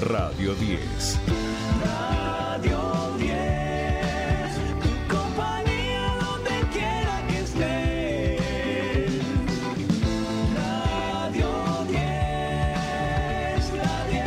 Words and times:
Radio 0.00 0.54
10. 0.54 1.18
Radio 1.84 3.16
10, 3.18 3.36
tu 4.80 4.88
compañía 5.14 6.16
donde 6.22 6.56
quiera 6.72 7.26
que 7.28 7.40
estés. 7.40 8.40
Radio 10.56 11.50
10, 11.86 12.00
la 13.76 14.06
10. 14.08 14.24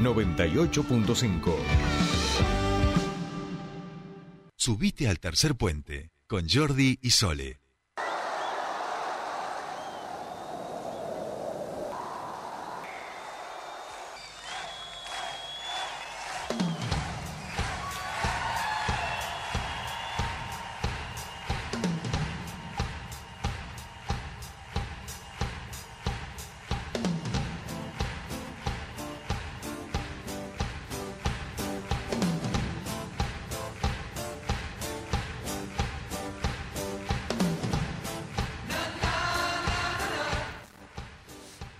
98.5. 0.00 1.56
Subite 4.56 5.08
al 5.08 5.18
tercer 5.18 5.56
puente 5.56 6.12
con 6.28 6.48
Jordi 6.48 7.00
y 7.02 7.10
Sole. 7.10 7.65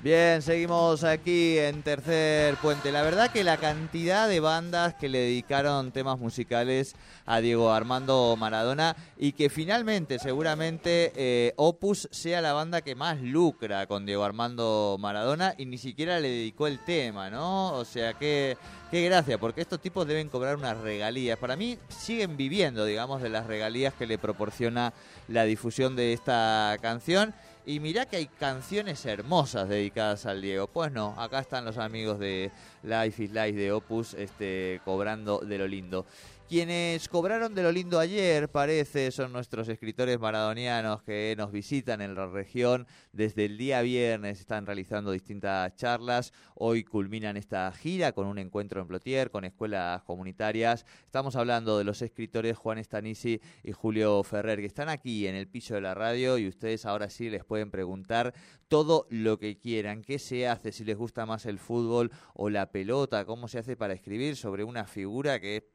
Bien, 0.07 0.41
seguimos 0.41 1.03
aquí 1.03 1.59
en 1.59 1.83
Tercer 1.83 2.55
Puente. 2.59 2.93
La 2.93 3.03
verdad 3.03 3.33
que 3.33 3.43
la 3.43 3.57
cantidad 3.57 4.29
de 4.29 4.39
bandas 4.39 4.95
que 4.95 5.09
le 5.09 5.19
dedicaron 5.19 5.91
temas 5.91 6.21
musicales 6.21 6.95
a 7.25 7.41
Diego 7.41 7.73
Armando 7.73 8.37
Maradona 8.39 8.95
y 9.19 9.33
que 9.33 9.51
finalmente, 9.51 10.21
seguramente, 10.21 11.11
eh, 11.17 11.55
Opus 11.57 12.09
sea 12.13 12.41
la 12.41 12.53
banda 12.53 12.83
que 12.83 12.95
más 12.95 13.21
lucra 13.21 13.89
con 13.89 14.07
Diego 14.07 14.23
Armando 14.23 14.97
Maradona 15.01 15.57
y 15.59 15.67
ni 15.67 15.77
siquiera 15.77 16.21
le 16.21 16.29
dedicó 16.29 16.69
el 16.69 16.79
tema, 16.85 17.29
¿no? 17.29 17.73
O 17.73 17.85
sea, 17.85 18.15
que 18.15 18.57
qué 18.93 19.05
gracia, 19.07 19.39
porque 19.39 19.63
estos 19.63 19.81
tipos 19.81 20.07
deben 20.07 20.29
cobrar 20.29 20.55
unas 20.55 20.79
regalías. 20.79 21.37
Para 21.37 21.57
mí 21.57 21.81
siguen 21.89 22.37
viviendo, 22.37 22.85
digamos, 22.85 23.23
de 23.23 23.29
las 23.29 23.49
regalías 23.49 23.93
que 23.95 24.07
le 24.07 24.19
proporciona 24.19 24.93
la 25.27 25.43
difusión 25.43 25.97
de 25.97 26.13
esta 26.13 26.77
canción. 26.81 27.35
Y 27.69 27.81
mirá 27.81 28.07
que 28.07 28.19
hay 28.19 28.27
canciones 28.27 29.05
hermosas 29.07 29.69
dedicadas 29.69 30.25
al 30.25 30.41
Diego. 30.41 30.69
Pues 30.69 30.93
no, 30.93 31.21
acá 31.21 31.41
están 31.41 31.65
los 31.65 31.79
amigos 31.79 32.21
de 32.21 32.53
Life 32.85 33.25
is 33.25 33.33
Life 33.33 33.55
de 33.55 33.73
Opus 33.73 34.15
este, 34.15 34.81
cobrando 34.85 35.41
de 35.41 35.59
lo 35.59 35.67
lindo. 35.67 36.07
Quienes 36.49 37.09
cobraron 37.09 37.57
de 37.57 37.65
lo 37.65 37.73
lindo 37.73 37.99
ayer, 37.99 38.49
parece, 38.49 39.11
son 39.11 39.33
nuestros 39.33 39.69
escritores 39.69 40.21
maradonianos 40.21 41.03
que 41.03 41.35
nos 41.37 41.51
visitan 41.51 42.01
en 42.01 42.15
la 42.15 42.29
región. 42.29 42.87
Desde 43.11 43.47
el 43.47 43.59
día 43.59 43.83
viernes 43.83 44.39
están 44.39 44.65
realizando 44.65 45.11
distintas 45.11 45.75
charlas. 45.75 46.33
Hoy 46.55 46.85
culminan 46.85 47.37
esta 47.37 47.73
gira 47.73 48.13
con 48.13 48.29
un 48.29 48.39
encuentro 48.39 48.81
en 48.81 48.87
Plotier, 48.87 49.33
con 49.33 49.45
escuelas 49.45 50.05
comunitarias. 50.05 50.87
Estamos 51.05 51.35
hablando 51.35 51.79
de 51.79 51.85
los 51.85 52.01
escritores 52.01 52.57
Juan 52.57 52.79
Estanisi 52.79 53.41
y 53.65 53.73
Julio 53.73 54.23
Ferrer, 54.23 54.61
que 54.61 54.67
están 54.67 54.89
aquí 54.89 55.27
en 55.27 55.35
el 55.35 55.49
piso 55.49 55.75
de 55.75 55.81
la 55.81 55.95
radio 55.95 56.39
y 56.39 56.47
ustedes 56.47 56.87
ahora 56.87 57.11
sí 57.11 57.29
les 57.29 57.45
pueden 57.45 57.73
preguntar 57.73 58.33
todo 58.69 59.09
lo 59.11 59.41
que 59.41 59.59
quieran. 59.59 60.03
¿Qué 60.03 60.21
se 60.21 60.47
hace? 60.47 60.71
Si 60.71 60.85
les 60.85 60.97
gusta 60.97 61.27
más 61.27 61.45
el 61.45 61.59
fútbol 61.59 62.13
o 62.35 62.51
la 62.51 62.71
pelota, 62.71 63.25
cómo 63.25 63.49
se 63.49 63.59
hace 63.59 63.77
para 63.77 63.95
escribir 63.95 64.37
sobre 64.37 64.63
una 64.63 64.85
figura 64.85 65.41
que... 65.41 65.73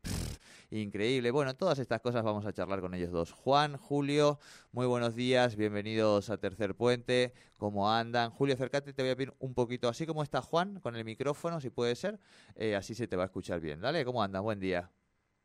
increíble. 0.71 1.31
Bueno, 1.31 1.55
todas 1.55 1.79
estas 1.79 2.01
cosas 2.01 2.23
vamos 2.23 2.45
a 2.45 2.53
charlar 2.53 2.81
con 2.81 2.93
ellos 2.93 3.11
dos. 3.11 3.31
Juan, 3.31 3.77
Julio, 3.77 4.39
muy 4.71 4.85
buenos 4.87 5.15
días, 5.15 5.55
bienvenidos 5.55 6.29
a 6.29 6.37
Tercer 6.37 6.75
Puente. 6.75 7.33
¿Cómo 7.57 7.91
andan? 7.91 8.31
Julio, 8.31 8.55
acércate, 8.55 8.93
te 8.93 9.03
voy 9.03 9.11
a 9.11 9.15
pedir 9.15 9.33
un 9.39 9.53
poquito 9.53 9.87
así 9.89 10.05
como 10.05 10.23
está 10.23 10.41
Juan, 10.41 10.79
con 10.79 10.95
el 10.95 11.05
micrófono, 11.05 11.61
si 11.61 11.69
puede 11.69 11.95
ser. 11.95 12.19
Eh, 12.55 12.75
así 12.75 12.95
se 12.95 13.07
te 13.07 13.15
va 13.15 13.23
a 13.23 13.25
escuchar 13.27 13.59
bien. 13.59 13.81
Dale, 13.81 14.03
¿cómo 14.05 14.23
andas? 14.23 14.41
Buen 14.41 14.59
día. 14.59 14.89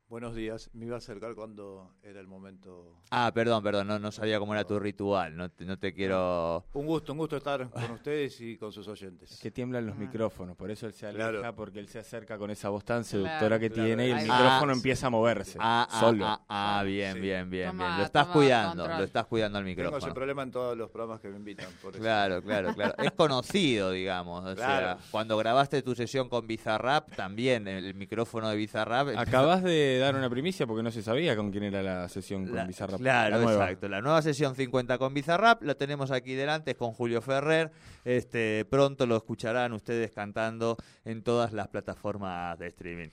Buenos 0.08 0.36
días. 0.36 0.70
Me 0.72 0.86
iba 0.86 0.94
a 0.94 0.98
acercar 0.98 1.34
cuando 1.34 1.90
era 2.00 2.20
el 2.20 2.28
momento. 2.28 2.94
Ah, 3.10 3.32
perdón, 3.34 3.60
perdón, 3.64 3.88
no, 3.88 3.98
no 3.98 4.12
sabía 4.12 4.38
cómo 4.38 4.54
era 4.54 4.62
tu 4.62 4.78
ritual. 4.78 5.36
No 5.36 5.50
te, 5.50 5.64
no 5.64 5.76
te 5.80 5.92
quiero. 5.92 6.64
Un 6.74 6.86
gusto, 6.86 7.10
un 7.10 7.18
gusto 7.18 7.36
estar 7.36 7.68
con 7.68 7.90
ustedes 7.90 8.40
y 8.40 8.56
con 8.56 8.70
sus 8.70 8.86
oyentes. 8.86 9.36
Que 9.42 9.50
tiemblan 9.50 9.84
los 9.84 9.96
micrófonos, 9.96 10.56
por 10.56 10.70
eso 10.70 10.86
él 10.86 10.92
se 10.92 11.08
aleja, 11.08 11.30
Claro. 11.30 11.56
porque 11.56 11.80
él 11.80 11.88
se 11.88 11.98
acerca 11.98 12.38
con 12.38 12.52
esa 12.52 12.68
voz 12.68 12.84
tan 12.84 13.02
seductora 13.02 13.38
Claro. 13.40 13.58
que 13.58 13.70
Claro. 13.70 13.84
tiene 13.88 14.06
y 14.06 14.10
el 14.12 14.22
micrófono 14.22 14.70
Ah, 14.72 14.76
empieza 14.76 15.08
a 15.08 15.10
moverse 15.10 15.58
Ah, 15.60 15.88
ah, 15.90 16.00
solo. 16.00 16.24
ah, 16.24 16.40
ah, 16.48 16.82
bien, 16.84 17.14
Sí. 17.14 17.20
bien, 17.20 17.50
bien, 17.50 17.70
Toma- 17.70 17.86
bien. 17.88 17.98
Lo 17.98 18.04
estás 18.04 18.26
cuidando, 18.28 18.82
control. 18.84 18.98
lo 18.98 19.04
estás 19.04 19.26
cuidando 19.26 19.58
al 19.58 19.64
Tengo 19.64 19.76
micrófono. 19.76 20.06
ese 20.06 20.14
problema 20.14 20.42
en 20.44 20.50
todos 20.52 20.76
los 20.76 20.88
programas 20.88 21.20
que 21.20 21.30
me 21.30 21.36
invitan. 21.36 21.66
Por 21.82 21.94
eso. 21.94 22.00
Claro, 22.00 22.40
claro, 22.42 22.72
claro. 22.74 22.94
Es 22.98 23.10
conocido, 23.10 23.90
digamos. 23.90 24.44
O 24.44 24.54
sea, 24.54 24.78
Claro. 24.78 24.98
cuando 25.10 25.36
grabaste 25.36 25.82
tu 25.82 25.96
sesión 25.96 26.28
con 26.28 26.46
Bizarrap, 26.46 27.10
también 27.16 27.66
el 27.66 27.92
micrófono 27.94 28.48
de 28.48 28.56
Bizarrap. 28.56 29.08
Acabas 29.18 29.64
de 29.64 29.95
dar 29.98 30.14
una 30.14 30.28
primicia 30.30 30.66
porque 30.66 30.82
no 30.82 30.90
se 30.90 31.02
sabía 31.02 31.34
con 31.36 31.50
quién 31.50 31.64
era 31.64 31.82
la 31.82 32.08
sesión 32.08 32.46
con 32.46 32.56
La- 32.56 32.64
Bizarrap. 32.64 33.00
Claro, 33.00 33.38
La 33.40 33.52
exacto. 33.52 33.88
La 33.88 34.00
nueva 34.00 34.22
sesión 34.22 34.54
50 34.54 34.98
con 34.98 35.14
Bizarrap 35.14 35.62
la 35.62 35.74
tenemos 35.74 36.10
aquí 36.10 36.34
delante, 36.34 36.72
es 36.72 36.76
con 36.76 36.92
Julio 36.92 37.20
Ferrer. 37.22 37.70
Este, 38.04 38.64
pronto 38.70 39.06
lo 39.06 39.16
escucharán 39.16 39.72
ustedes 39.72 40.10
cantando 40.12 40.76
en 41.04 41.22
todas 41.22 41.52
las 41.52 41.68
plataformas 41.68 42.58
de 42.58 42.68
streaming. 42.68 43.08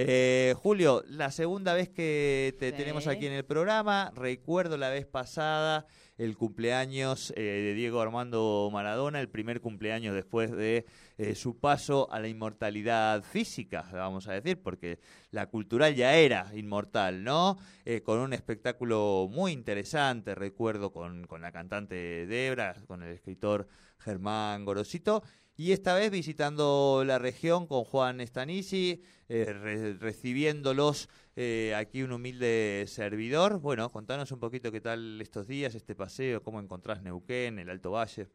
Eh, 0.00 0.54
Julio, 0.56 1.02
la 1.08 1.30
segunda 1.32 1.74
vez 1.74 1.88
que 1.88 2.54
te 2.60 2.70
Sí. 2.70 2.76
tenemos 2.76 3.06
aquí 3.08 3.26
en 3.26 3.32
el 3.32 3.44
programa, 3.44 4.12
recuerdo 4.14 4.76
la 4.76 4.90
vez 4.90 5.06
pasada 5.06 5.86
el 6.18 6.36
cumpleaños 6.36 7.32
eh, 7.36 7.40
de 7.42 7.74
Diego 7.74 8.00
Armando 8.00 8.68
Maradona, 8.72 9.20
el 9.20 9.28
primer 9.28 9.60
cumpleaños 9.60 10.14
después 10.14 10.50
de 10.50 10.84
eh, 11.16 11.34
su 11.36 11.58
paso 11.58 12.12
a 12.12 12.18
la 12.18 12.28
inmortalidad 12.28 13.22
física, 13.22 13.88
vamos 13.92 14.26
a 14.28 14.32
decir, 14.32 14.60
porque 14.60 14.98
la 15.30 15.46
cultural 15.46 15.94
ya 15.94 16.14
era 16.16 16.50
inmortal, 16.54 17.22
¿no? 17.22 17.56
Eh, 17.84 18.02
con 18.02 18.18
un 18.18 18.32
espectáculo 18.32 19.28
muy 19.30 19.52
interesante, 19.52 20.34
recuerdo, 20.34 20.92
con, 20.92 21.26
con 21.26 21.40
la 21.40 21.52
cantante 21.52 22.26
Debra, 22.26 22.74
con 22.86 23.02
el 23.04 23.12
escritor 23.12 23.68
Germán 23.98 24.64
Gorosito, 24.64 25.22
y 25.58 25.72
esta 25.72 25.94
vez 25.94 26.12
visitando 26.12 27.02
la 27.04 27.18
región 27.18 27.66
con 27.66 27.82
Juan 27.82 28.20
Estanisi, 28.20 29.02
eh, 29.28 29.52
re- 29.52 29.94
recibiéndolos 29.94 31.08
eh, 31.34 31.74
aquí 31.76 32.02
un 32.04 32.12
humilde 32.12 32.84
servidor. 32.86 33.58
Bueno, 33.58 33.90
contanos 33.90 34.30
un 34.30 34.38
poquito 34.38 34.70
qué 34.70 34.80
tal 34.80 35.20
estos 35.20 35.48
días, 35.48 35.74
este 35.74 35.96
paseo, 35.96 36.44
cómo 36.44 36.60
encontrás 36.60 37.02
Neuquén, 37.02 37.58
el 37.58 37.70
Alto 37.70 37.90
Valle. 37.90 38.28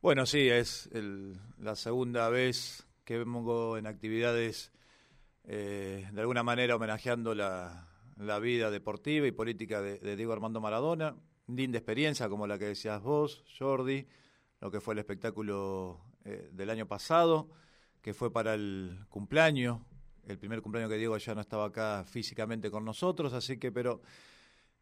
Bueno, 0.00 0.26
sí, 0.26 0.48
es 0.48 0.88
el- 0.92 1.36
la 1.58 1.74
segunda 1.74 2.28
vez 2.28 2.86
que 3.04 3.18
vengo 3.18 3.76
en 3.76 3.88
actividades 3.88 4.70
eh, 5.42 6.08
de 6.12 6.20
alguna 6.20 6.44
manera 6.44 6.76
homenajeando 6.76 7.34
la, 7.34 7.88
la 8.16 8.38
vida 8.38 8.70
deportiva 8.70 9.26
y 9.26 9.32
política 9.32 9.82
de, 9.82 9.98
de 9.98 10.14
Diego 10.14 10.32
Armando 10.32 10.60
Maradona. 10.60 11.16
Linda 11.48 11.78
experiencia 11.78 12.28
como 12.28 12.46
la 12.46 12.58
que 12.58 12.66
decías 12.66 13.02
vos, 13.02 13.44
Jordi, 13.58 14.06
lo 14.60 14.70
que 14.70 14.80
fue 14.80 14.94
el 14.94 14.98
espectáculo 14.98 16.00
eh, 16.24 16.48
del 16.52 16.70
año 16.70 16.86
pasado, 16.86 17.48
que 18.00 18.14
fue 18.14 18.32
para 18.32 18.54
el 18.54 19.04
cumpleaños, 19.08 19.80
el 20.26 20.38
primer 20.38 20.62
cumpleaños 20.62 20.90
que 20.90 20.98
Diego 20.98 21.16
ya 21.18 21.34
no 21.34 21.40
estaba 21.40 21.66
acá 21.66 22.04
físicamente 22.04 22.70
con 22.70 22.84
nosotros, 22.84 23.32
así 23.32 23.58
que, 23.58 23.70
pero 23.70 24.00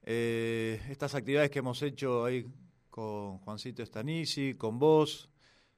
eh, 0.02 0.80
estas 0.88 1.14
actividades 1.14 1.50
que 1.50 1.58
hemos 1.58 1.82
hecho 1.82 2.24
ahí 2.24 2.46
con 2.88 3.38
Juancito 3.38 3.84
Stanisi, 3.84 4.54
con 4.54 4.78
vos, 4.78 5.28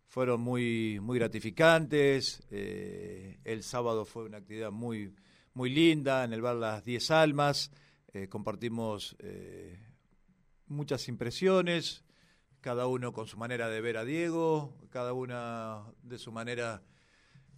fueron 0.06 0.40
muy, 0.40 1.00
muy 1.00 1.18
gratificantes. 1.18 2.42
Eh, 2.50 3.40
el 3.42 3.62
sábado 3.62 4.04
fue 4.04 4.24
una 4.24 4.38
actividad 4.38 4.70
muy, 4.70 5.12
muy 5.54 5.70
linda 5.70 6.24
en 6.24 6.32
el 6.32 6.42
bar 6.42 6.56
Las 6.56 6.84
Diez 6.84 7.10
Almas. 7.10 7.70
Compartimos 8.30 9.14
muchas 10.68 11.06
impresiones, 11.08 12.05
cada 12.66 12.88
uno 12.88 13.12
con 13.12 13.28
su 13.28 13.36
manera 13.36 13.68
de 13.68 13.80
ver 13.80 13.96
a 13.96 14.04
Diego, 14.04 14.74
cada 14.90 15.12
una 15.12 15.84
de 16.02 16.18
su 16.18 16.32
manera 16.32 16.82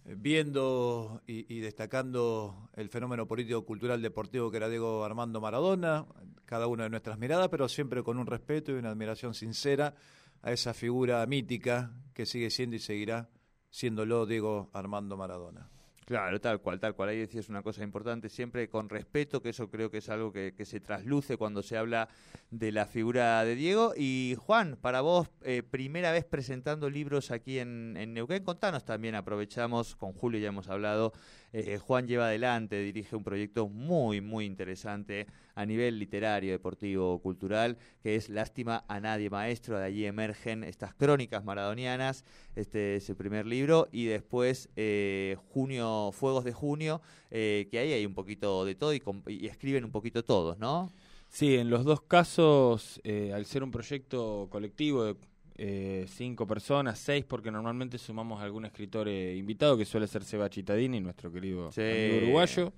eh, 0.05 0.13
viendo 0.15 1.23
y, 1.25 1.51
y 1.51 1.61
destacando 1.61 2.69
el 2.75 2.89
fenómeno 2.89 3.27
político, 3.27 3.65
cultural, 3.65 4.03
deportivo 4.03 4.51
que 4.51 4.57
era 4.57 4.69
Diego 4.69 5.03
Armando 5.03 5.41
Maradona, 5.41 6.05
cada 6.45 6.67
una 6.67 6.83
de 6.83 6.91
nuestras 6.91 7.17
miradas, 7.17 7.49
pero 7.49 7.67
siempre 7.67 8.03
con 8.03 8.19
un 8.19 8.27
respeto 8.27 8.71
y 8.71 8.75
una 8.75 8.91
admiración 8.91 9.33
sincera 9.33 9.95
a 10.43 10.51
esa 10.51 10.75
figura 10.75 11.25
mítica 11.25 11.91
que 12.13 12.27
sigue 12.27 12.51
siendo 12.51 12.75
y 12.75 12.79
seguirá 12.79 13.31
siéndolo 13.71 14.27
Diego 14.27 14.69
Armando 14.73 15.17
Maradona. 15.17 15.71
Claro, 16.09 16.41
tal 16.41 16.59
cual, 16.59 16.79
tal 16.79 16.95
cual. 16.95 17.09
Ahí 17.09 17.19
decías 17.19 17.49
una 17.49 17.61
cosa 17.61 17.83
importante, 17.83 18.29
siempre 18.29 18.67
con 18.67 18.89
respeto, 18.89 19.43
que 19.43 19.49
eso 19.49 19.69
creo 19.69 19.91
que 19.91 19.99
es 19.99 20.09
algo 20.09 20.31
que, 20.31 20.55
que 20.57 20.65
se 20.65 20.79
trasluce 20.79 21.37
cuando 21.37 21.61
se 21.61 21.77
habla 21.77 22.09
de 22.49 22.71
la 22.71 22.87
figura 22.87 23.45
de 23.45 23.53
Diego. 23.53 23.93
Y 23.95 24.35
Juan, 24.39 24.75
para 24.81 25.01
vos, 25.01 25.29
eh, 25.43 25.61
primera 25.61 26.11
vez 26.11 26.25
presentando 26.25 26.89
libros 26.89 27.29
aquí 27.29 27.59
en, 27.59 27.95
en 27.95 28.15
Neuquén, 28.15 28.43
contanos 28.43 28.85
también, 28.85 29.13
aprovechamos, 29.13 29.95
con 29.95 30.13
Julio 30.13 30.39
ya 30.39 30.47
hemos 30.47 30.67
hablado, 30.67 31.13
eh, 31.53 31.77
Juan 31.77 32.07
lleva 32.07 32.27
adelante, 32.27 32.81
dirige 32.81 33.15
un 33.15 33.23
proyecto 33.23 33.67
muy, 33.67 34.21
muy 34.21 34.45
interesante 34.45 35.27
a 35.59 35.65
nivel 35.65 35.99
literario, 35.99 36.51
deportivo, 36.53 37.19
cultural, 37.19 37.77
que 38.01 38.15
es 38.15 38.29
Lástima 38.29 38.85
a 38.87 39.01
Nadie 39.01 39.29
Maestro. 39.29 39.77
De 39.77 39.85
allí 39.85 40.05
emergen 40.05 40.63
estas 40.63 40.93
crónicas 40.93 41.43
maradonianas, 41.43 42.23
este 42.55 42.95
es 42.95 43.09
el 43.09 43.17
primer 43.17 43.45
libro, 43.45 43.89
y 43.91 44.05
después 44.05 44.69
eh, 44.77 45.35
Junio, 45.49 46.11
Fuegos 46.13 46.45
de 46.45 46.53
Junio, 46.53 47.01
eh, 47.29 47.67
que 47.69 47.79
ahí 47.79 47.91
hay 47.91 48.05
un 48.05 48.13
poquito 48.13 48.63
de 48.63 48.75
todo 48.75 48.93
y, 48.93 49.01
escriben 49.47 49.83
un 49.83 49.91
poquito 49.91 50.23
todos, 50.23 50.57
¿no? 50.59 50.89
Sí, 51.27 51.57
en 51.57 51.69
los 51.69 51.83
dos 51.83 52.01
casos, 52.01 53.01
eh, 53.03 53.33
al 53.33 53.45
ser 53.45 53.61
un 53.63 53.71
proyecto 53.71 54.47
colectivo 54.49 55.03
de 55.03 55.15
eh, 55.61 56.05
cinco 56.07 56.47
personas, 56.47 56.97
seis, 56.99 57.25
porque 57.25 57.51
normalmente 57.51 57.97
sumamos 57.97 58.39
a 58.39 58.45
algún 58.45 58.63
escritor 58.65 59.09
eh, 59.09 59.35
invitado, 59.35 59.77
que 59.77 59.83
suele 59.83 60.07
ser 60.07 60.23
Seba 60.23 60.47
Cittadini, 60.47 61.01
nuestro 61.01 61.29
querido 61.31 61.69
Sí. 61.73 61.81
amigo 61.81 62.17
uruguayo, 62.23 62.71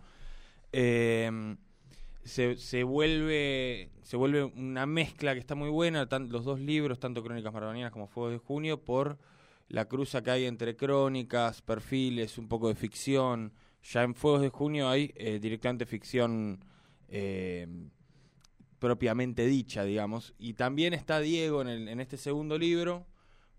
eh, 0.72 1.56
se, 2.24 2.56
se 2.58 2.84
vuelve 2.84 3.90
se 4.04 4.18
vuelve 4.18 4.44
una 4.44 4.86
mezcla 4.86 5.34
que 5.34 5.40
está 5.40 5.56
muy 5.56 5.70
buena, 5.70 6.08
tan- 6.10 6.30
los 6.32 6.44
dos 6.44 6.60
libros, 6.60 7.00
tanto 7.00 7.24
Crónicas 7.24 7.54
Maradonianas 7.54 7.92
como 7.92 8.08
Fuegos 8.08 8.32
de 8.34 8.38
Junio, 8.40 8.80
por 8.84 9.18
la 9.70 9.86
cruza 9.86 10.22
que 10.22 10.32
hay 10.32 10.46
entre 10.46 10.76
crónicas, 10.76 11.62
perfiles, 11.62 12.38
un 12.38 12.48
poco 12.48 12.68
de 12.68 12.76
ficción. 12.76 13.54
Ya 13.84 14.04
en 14.04 14.16
Fuegos 14.16 14.42
de 14.42 14.50
Junio 14.50 14.90
hay 14.90 15.14
eh, 15.16 15.40
directamente 15.40 15.86
ficción 15.86 16.60
eh, 17.10 17.68
propiamente 18.82 19.46
dicha, 19.46 19.84
digamos. 19.86 20.34
Y 20.40 20.54
también 20.56 20.96
está 20.96 21.20
Diego 21.20 21.62
en, 21.62 21.68
el- 21.68 21.88
en 21.88 22.00
este 22.02 22.18
segundo 22.18 22.58
libro, 22.58 23.06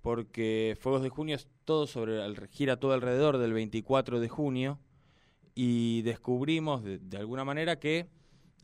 porque 0.02 0.76
Fuegos 0.80 1.00
de 1.04 1.10
Junio 1.10 1.36
es 1.36 1.46
todo 1.64 1.86
sobre, 1.86 2.20
al- 2.20 2.48
gira 2.48 2.76
todo 2.76 2.92
alrededor 2.92 3.38
del 3.38 3.52
24 3.52 4.18
de 4.18 4.28
junio, 4.28 4.80
y 5.54 6.02
descubrimos 6.02 6.82
de, 6.82 6.98
de 6.98 7.18
alguna 7.18 7.44
manera 7.44 7.78
que 7.78 8.08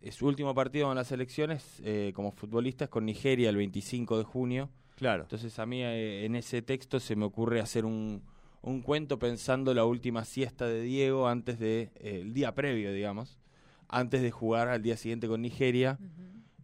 eh, 0.03 0.11
su 0.11 0.27
último 0.27 0.53
partido 0.53 0.91
en 0.91 0.97
las 0.97 1.13
elecciones 1.13 1.81
eh, 1.85 2.13
como 2.15 2.33
futbolista 2.33 2.85
es 2.85 2.91
con 2.91 3.05
Nigeria 3.07 3.51
el 3.51 3.57
25 3.57 4.19
de 4.19 4.25
junio. 4.25 4.69
Claro. 4.97 5.23
Entonces 5.23 5.57
a 5.61 5.65
mí 5.67 5.83
eh, 5.83 6.25
en 6.25 6.35
ese 6.35 6.61
texto 6.61 6.99
se 6.99 7.15
me 7.15 7.25
ocurre 7.25 7.61
hacer 7.61 7.85
un, 7.85 8.23
un 8.63 8.81
cuento 8.83 9.21
pensando 9.21 9.75
la 9.75 9.85
última 9.85 10.25
siesta 10.25 10.67
de 10.67 10.81
Diego 10.83 11.29
antes 11.29 11.61
de 11.61 11.93
eh, 12.01 12.21
el 12.23 12.33
día 12.35 12.53
previo, 12.55 12.93
digamos, 12.93 13.39
antes 13.87 14.23
de 14.23 14.31
jugar 14.33 14.67
al 14.69 14.83
día 14.83 14.97
siguiente 14.97 15.29
con 15.29 15.41
Nigeria 15.43 15.99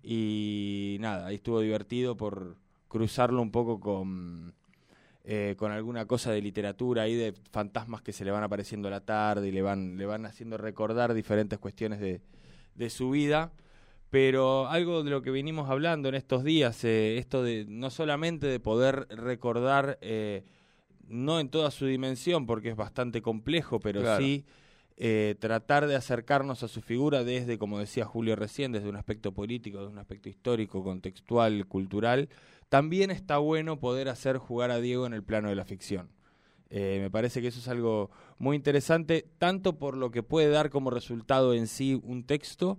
y 0.05 0.99
nada, 1.01 1.27
ahí 1.27 1.37
estuvo 1.37 1.61
divertido 1.61 2.17
por 2.17 2.57
cruzarlo 2.89 3.41
un 3.41 3.51
poco 3.51 3.81
con 3.81 4.55
eh, 5.25 5.55
con 5.57 5.73
alguna 5.73 6.07
cosa 6.07 6.31
de 6.33 6.43
literatura 6.43 7.03
ahí 7.03 7.15
de 7.15 7.33
fantasmas 7.51 8.03
que 8.03 8.13
se 8.13 8.25
le 8.27 8.31
van 8.31 8.43
apareciendo 8.43 8.89
a 8.89 8.91
la 8.91 9.01
tarde 9.01 9.49
y 9.49 9.53
le 9.53 9.63
van 9.63 9.97
le 9.97 10.05
van 10.05 10.27
haciendo 10.27 10.59
recordar 10.59 11.15
diferentes 11.15 11.59
cuestiones 11.59 11.99
de, 11.99 12.21
de 12.75 12.91
su 12.91 13.11
vida 13.11 13.51
pero 14.11 14.69
algo 14.69 15.03
de 15.03 15.11
lo 15.11 15.23
que 15.23 15.33
venimos 15.33 15.69
hablando 15.69 16.09
en 16.09 16.15
estos 16.15 16.45
días, 16.45 16.85
eh, 16.85 17.19
esto 17.19 17.43
de 17.43 17.65
no 17.67 17.91
solamente 17.91 18.47
de 18.47 18.61
poder 18.61 19.09
recordar, 19.11 19.99
eh, 20.03 20.45
no 21.09 21.41
en 21.41 21.49
toda 21.49 21.73
su 21.73 21.87
dimensión, 21.87 22.47
porque 22.47 22.69
es 22.69 22.77
bastante 22.77 23.23
complejo, 23.23 23.81
pero 23.81 24.03
Claro. 24.03 24.23
sí 24.23 24.45
eh, 24.97 25.35
tratar 25.41 25.87
de 25.87 25.97
acercarnos 25.97 26.63
a 26.63 26.69
su 26.69 26.81
figura 26.81 27.25
desde, 27.25 27.59
como 27.59 27.79
decía 27.79 28.05
Julio 28.05 28.37
recién, 28.37 28.73
desde 28.73 28.89
un 28.89 28.97
aspecto 28.97 29.33
político, 29.33 29.79
desde 29.79 29.93
un 29.93 29.99
aspecto 29.99 30.29
histórico, 30.29 30.85
contextual, 30.85 31.67
cultural, 31.67 32.29
también 32.69 33.11
está 33.11 33.39
bueno 33.39 33.81
poder 33.81 34.09
hacer 34.09 34.39
jugar 34.39 34.71
a 34.71 34.81
Diego 34.81 35.07
en 35.07 35.15
el 35.15 35.23
plano 35.23 35.49
de 35.49 35.57
la 35.57 35.65
ficción. 35.65 36.11
Eh, 36.71 36.99
me 37.01 37.11
parece 37.11 37.41
que 37.41 37.49
eso 37.49 37.61
es 37.61 37.69
algo 37.69 38.11
muy 38.39 38.57
interesante, 38.57 39.27
tanto 39.39 39.79
por 39.79 39.97
lo 39.97 40.11
que 40.11 40.23
puede 40.23 40.49
dar 40.49 40.71
como 40.71 40.91
resultado 40.91 41.55
en 41.55 41.67
sí 41.67 42.01
un 42.03 42.25
texto, 42.25 42.79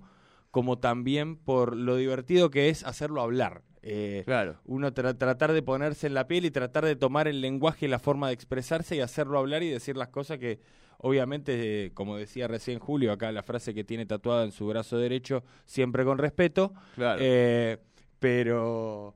como 0.51 0.79
también 0.79 1.37
por 1.37 1.75
lo 1.75 1.97
divertido 1.97 2.49
que 2.49 2.69
es 2.69 2.83
hacerlo 2.83 3.21
hablar. 3.21 3.61
Eh, 3.87 4.23
Claro. 4.25 4.57
uno 4.65 4.91
tra- 4.93 5.15
tratar 5.15 5.53
de 5.53 5.61
ponerse 5.61 6.07
en 6.07 6.15
la 6.15 6.27
piel 6.27 6.43
y 6.45 6.51
tratar 6.51 6.83
de 6.85 6.95
tomar 6.95 7.27
el 7.27 7.39
lenguaje 7.39 7.85
y 7.85 7.89
la 7.89 7.99
forma 7.99 8.27
de 8.27 8.33
expresarse 8.33 8.95
y 8.95 8.99
hacerlo 9.01 9.37
hablar 9.37 9.61
y 9.61 9.69
decir 9.69 9.95
las 9.95 10.07
cosas 10.09 10.39
que 10.39 10.59
obviamente, 10.97 11.85
eh, 11.85 11.91
como 11.93 12.17
decía 12.17 12.47
recién 12.47 12.79
Julio, 12.79 13.11
acá 13.11 13.31
la 13.31 13.43
frase 13.43 13.75
que 13.75 13.83
tiene 13.83 14.07
tatuada 14.07 14.43
en 14.43 14.51
su 14.51 14.65
brazo 14.65 14.97
derecho, 14.97 15.43
siempre 15.65 16.03
con 16.03 16.17
respeto, 16.17 16.73
Claro. 16.95 17.19
eh, 17.21 17.77
pero, 18.17 19.13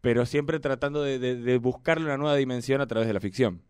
pero 0.00 0.24
siempre 0.24 0.60
tratando 0.60 1.02
de, 1.02 1.18
de- 1.18 1.34
de 1.36 1.58
buscarle 1.58 2.04
una 2.04 2.16
nueva 2.16 2.36
dimensión 2.36 2.80
a 2.80 2.86
través 2.86 3.08
de 3.08 3.14
la 3.14 3.20
ficción. 3.20 3.60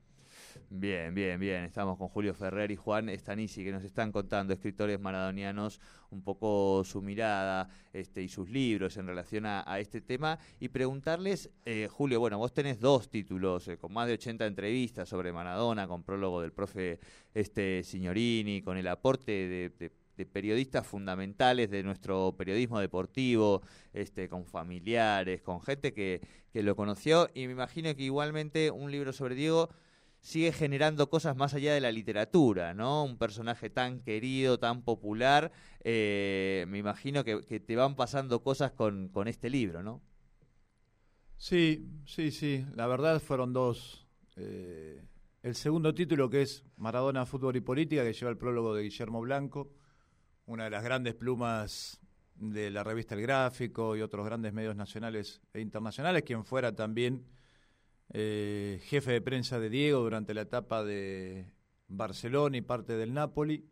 Bien, 0.68 1.14
bien, 1.14 1.38
bien. 1.38 1.62
Estamos 1.62 1.96
con 1.96 2.08
Julio 2.08 2.34
Ferrer 2.34 2.72
y 2.72 2.76
Juan 2.76 3.08
Stanisi 3.08 3.62
que 3.62 3.70
nos 3.70 3.84
están 3.84 4.10
contando, 4.10 4.52
escritores 4.52 4.98
maradonianos, 4.98 5.80
un 6.10 6.22
poco 6.22 6.82
su 6.84 7.00
mirada 7.02 7.68
este, 7.92 8.20
y 8.22 8.28
sus 8.28 8.50
libros 8.50 8.96
en 8.96 9.06
relación 9.06 9.46
a, 9.46 9.62
este 9.78 10.00
tema. 10.00 10.40
Y 10.58 10.68
preguntarles, 10.68 11.50
eh, 11.64 11.86
Julio, 11.88 12.18
bueno, 12.18 12.38
vos 12.38 12.52
tenés 12.52 12.80
dos 12.80 13.08
títulos 13.08 13.68
eh, 13.68 13.78
con 13.78 13.92
más 13.92 14.08
de 14.08 14.14
80 14.14 14.44
entrevistas 14.44 15.08
sobre 15.08 15.32
Maradona, 15.32 15.86
con 15.86 16.02
prólogo 16.02 16.42
del 16.42 16.52
profe 16.52 16.98
este, 17.32 17.84
Signorini, 17.84 18.60
con 18.60 18.76
el 18.76 18.88
aporte 18.88 19.30
de, 19.32 19.70
de- 19.78 19.92
de 20.16 20.24
periodistas 20.24 20.86
fundamentales 20.86 21.70
de 21.70 21.82
nuestro 21.82 22.34
periodismo 22.38 22.80
deportivo, 22.80 23.60
este, 23.92 24.30
con 24.30 24.46
familiares, 24.46 25.42
con 25.42 25.60
gente 25.60 25.92
que, 25.92 26.22
que 26.50 26.62
lo 26.62 26.74
conoció. 26.74 27.28
Y 27.34 27.46
me 27.46 27.52
imagino 27.52 27.94
que 27.94 28.02
igualmente 28.04 28.70
un 28.70 28.90
libro 28.90 29.12
sobre 29.12 29.34
Diego 29.34 29.68
sigue 30.26 30.50
generando 30.50 31.08
cosas 31.08 31.36
más 31.36 31.54
allá 31.54 31.72
de 31.72 31.80
la 31.80 31.92
literatura, 31.92 32.74
¿no? 32.74 33.04
Un 33.04 33.16
personaje 33.16 33.70
tan 33.70 34.00
querido, 34.00 34.58
tan 34.58 34.82
popular, 34.82 35.52
eh, 35.84 36.64
me 36.66 36.78
imagino 36.78 37.22
que, 37.22 37.60
te 37.60 37.76
van 37.76 37.94
pasando 37.94 38.42
cosas 38.42 38.72
con, 38.72 39.08
con 39.08 39.28
este 39.28 39.48
libro, 39.48 39.84
¿no? 39.84 40.02
Sí, 41.36 41.86
sí, 42.06 42.32
sí. 42.32 42.66
La 42.74 42.88
verdad 42.88 43.20
fueron 43.20 43.52
dos. 43.52 44.04
Eh, 44.34 45.00
el 45.44 45.54
segundo 45.54 45.94
título 45.94 46.28
que 46.28 46.42
es 46.42 46.64
Maradona, 46.76 47.24
Fútbol 47.24 47.54
y 47.54 47.60
Política, 47.60 48.02
que 48.02 48.12
lleva 48.12 48.32
el 48.32 48.36
prólogo 48.36 48.74
de 48.74 48.82
Guillermo 48.82 49.20
Blanco, 49.20 49.70
una 50.46 50.64
de 50.64 50.70
las 50.70 50.82
grandes 50.82 51.14
plumas 51.14 52.00
de 52.34 52.72
la 52.72 52.82
revista 52.82 53.14
El 53.14 53.22
Gráfico 53.22 53.94
y 53.94 54.02
otros 54.02 54.26
grandes 54.26 54.52
medios 54.52 54.74
nacionales 54.74 55.40
e 55.52 55.60
internacionales, 55.60 56.24
quien 56.24 56.44
fuera 56.44 56.74
también 56.74 57.24
eh, 58.12 58.80
jefe 58.84 59.12
de 59.12 59.20
prensa 59.20 59.58
de 59.58 59.68
Diego 59.70 60.00
durante 60.00 60.34
la 60.34 60.42
etapa 60.42 60.84
de 60.84 61.46
Barcelona 61.88 62.56
y 62.56 62.62
parte 62.62 62.96
del 62.96 63.12
Napoli. 63.14 63.68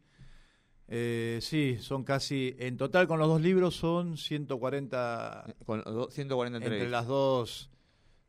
Eh, 0.86 1.38
sí, 1.40 1.78
son 1.80 2.04
casi, 2.04 2.54
en 2.58 2.76
total 2.76 3.06
con 3.08 3.18
los 3.18 3.28
dos 3.28 3.40
libros 3.40 3.74
son 3.74 4.18
140 4.18 5.54
Con 5.64 5.82
do- 5.82 6.10
140 6.10 6.58
entre 6.58 6.88
las 6.90 7.06
dos 7.06 7.70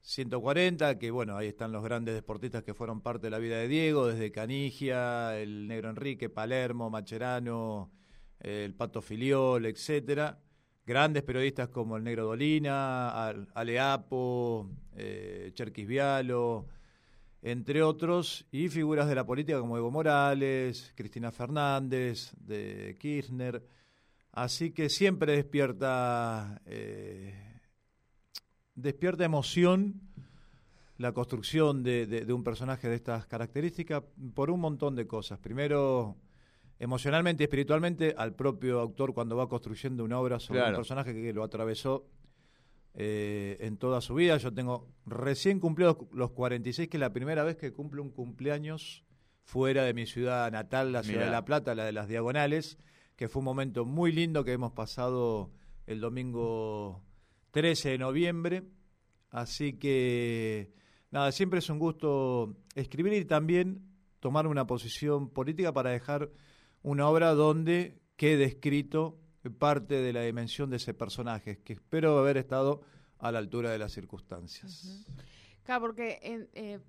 140, 0.02 0.98
que 1.00 1.10
bueno, 1.12 1.36
ahí 1.36 1.48
están 1.48 1.72
los 1.72 1.84
grandes 1.84 2.14
deportistas 2.14 2.64
que 2.64 2.74
fueron 2.76 3.02
parte 3.02 3.28
de 3.28 3.32
la 3.32 3.40
vida 3.40 3.58
de 3.58 3.68
Diego, 3.68 4.06
desde 4.08 4.32
Canigia, 4.32 5.38
el 5.40 5.68
Negro 5.68 5.90
Enrique, 5.90 6.30
Palermo, 6.30 6.90
Macherano, 6.92 7.92
el 8.40 8.76
Pato 8.76 9.02
Filiol, 9.02 9.66
etcétera. 9.66 10.40
Grandes 10.86 11.24
periodistas 11.24 11.70
como 11.70 11.98
el 11.98 12.04
Negro 12.04 12.26
Dolina, 12.26 13.10
Al- 13.10 13.48
Aleapo, 13.56 14.70
eh, 14.96 15.52
Cherkis 15.56 15.88
entre 17.42 17.82
otros, 17.84 18.46
y 18.52 18.70
figuras 18.70 19.08
de 19.08 19.16
la 19.16 19.26
política 19.26 19.60
como 19.60 19.78
Evo 19.78 19.92
Morales, 19.92 20.94
Cristina 20.96 21.32
Fernández, 21.32 22.34
de 22.40 22.96
Kirchner. 23.00 23.64
Así 24.32 24.72
que 24.72 24.90
siempre 24.90 25.36
despierta 25.36 26.62
eh, 26.66 27.34
despierta 28.76 29.26
emoción 29.26 30.02
la 30.98 31.12
construcción 31.14 31.84
de- 31.84 32.06
de 32.08 32.34
un 32.34 32.44
personaje 32.44 32.88
de 32.90 32.96
estas 32.96 33.26
características 33.28 34.04
por 34.34 34.50
un 34.52 34.60
montón 34.60 34.96
de 34.96 35.08
cosas. 35.08 35.40
Primero, 35.40 36.16
emocionalmente 36.80 37.44
y 37.44 37.46
espiritualmente, 37.46 38.14
al 38.18 38.34
propio 38.36 38.80
autor 38.80 39.14
cuando 39.14 39.36
va 39.38 39.48
construyendo 39.48 40.04
una 40.04 40.20
obra 40.20 40.40
sobre 40.40 40.60
Claro. 40.60 40.76
un 40.76 40.80
personaje 40.82 41.14
que 41.14 41.34
lo 41.34 41.44
atravesó 41.44 42.06
eh, 42.94 43.58
en 43.60 43.78
toda 43.78 44.02
su 44.02 44.16
vida. 44.16 44.38
Yo 44.38 44.54
tengo 44.54 44.88
recién 45.06 45.60
cumplidos 45.60 45.98
los 46.14 46.32
46, 46.32 46.88
que 46.90 46.98
es 46.98 47.02
la 47.02 47.12
primera 47.14 47.44
vez 47.44 47.58
que 47.58 47.72
cumple 47.74 48.02
un 48.02 48.10
cumpleaños 48.10 49.04
fuera 49.44 49.84
de 49.84 49.94
mi 49.94 50.06
ciudad 50.06 50.52
natal, 50.52 50.92
la 50.92 51.04
ciudad 51.04 51.18
Mirá. 51.20 51.26
de 51.28 51.32
La 51.32 51.46
Plata, 51.46 51.76
la 51.76 51.86
de 51.86 51.92
las 51.92 52.08
Diagonales, 52.08 52.78
que 53.16 53.28
fue 53.30 53.40
un 53.42 53.46
momento 53.46 53.86
muy 53.86 54.12
lindo 54.12 54.44
que 54.44 54.54
hemos 54.54 54.72
pasado 54.72 55.52
el 55.88 56.00
domingo 56.00 57.04
13 57.52 57.90
de 57.90 57.98
noviembre. 57.98 58.64
Así 59.30 59.74
que, 59.74 60.72
nada, 61.12 61.32
siempre 61.32 61.60
es 61.60 61.70
un 61.70 61.80
gusto 61.80 62.56
escribir 62.76 63.14
y 63.14 63.26
también 63.26 63.82
tomar 64.22 64.48
una 64.48 64.66
posición 64.66 65.30
política 65.30 65.74
para 65.74 65.92
dejar 65.92 66.32
una 66.86 67.10
obra 67.10 67.34
donde 67.34 68.00
quede 68.16 68.46
escrito 68.46 69.20
parte 69.58 69.96
de 69.96 70.14
la 70.14 70.22
dimensión 70.22 70.70
de 70.70 70.78
ese 70.78 70.94
personaje, 70.94 71.60
que 71.64 71.74
espero 71.74 72.18
haber 72.20 72.38
estado 72.38 72.82
a 73.18 73.32
la 73.32 73.40
altura 73.40 73.72
de 73.72 73.80
las 73.80 73.92
circunstancias. 73.92 75.06
Claro, 75.64 75.82
porque 75.82 76.20
en, 76.22 76.48
eh, 76.54 76.80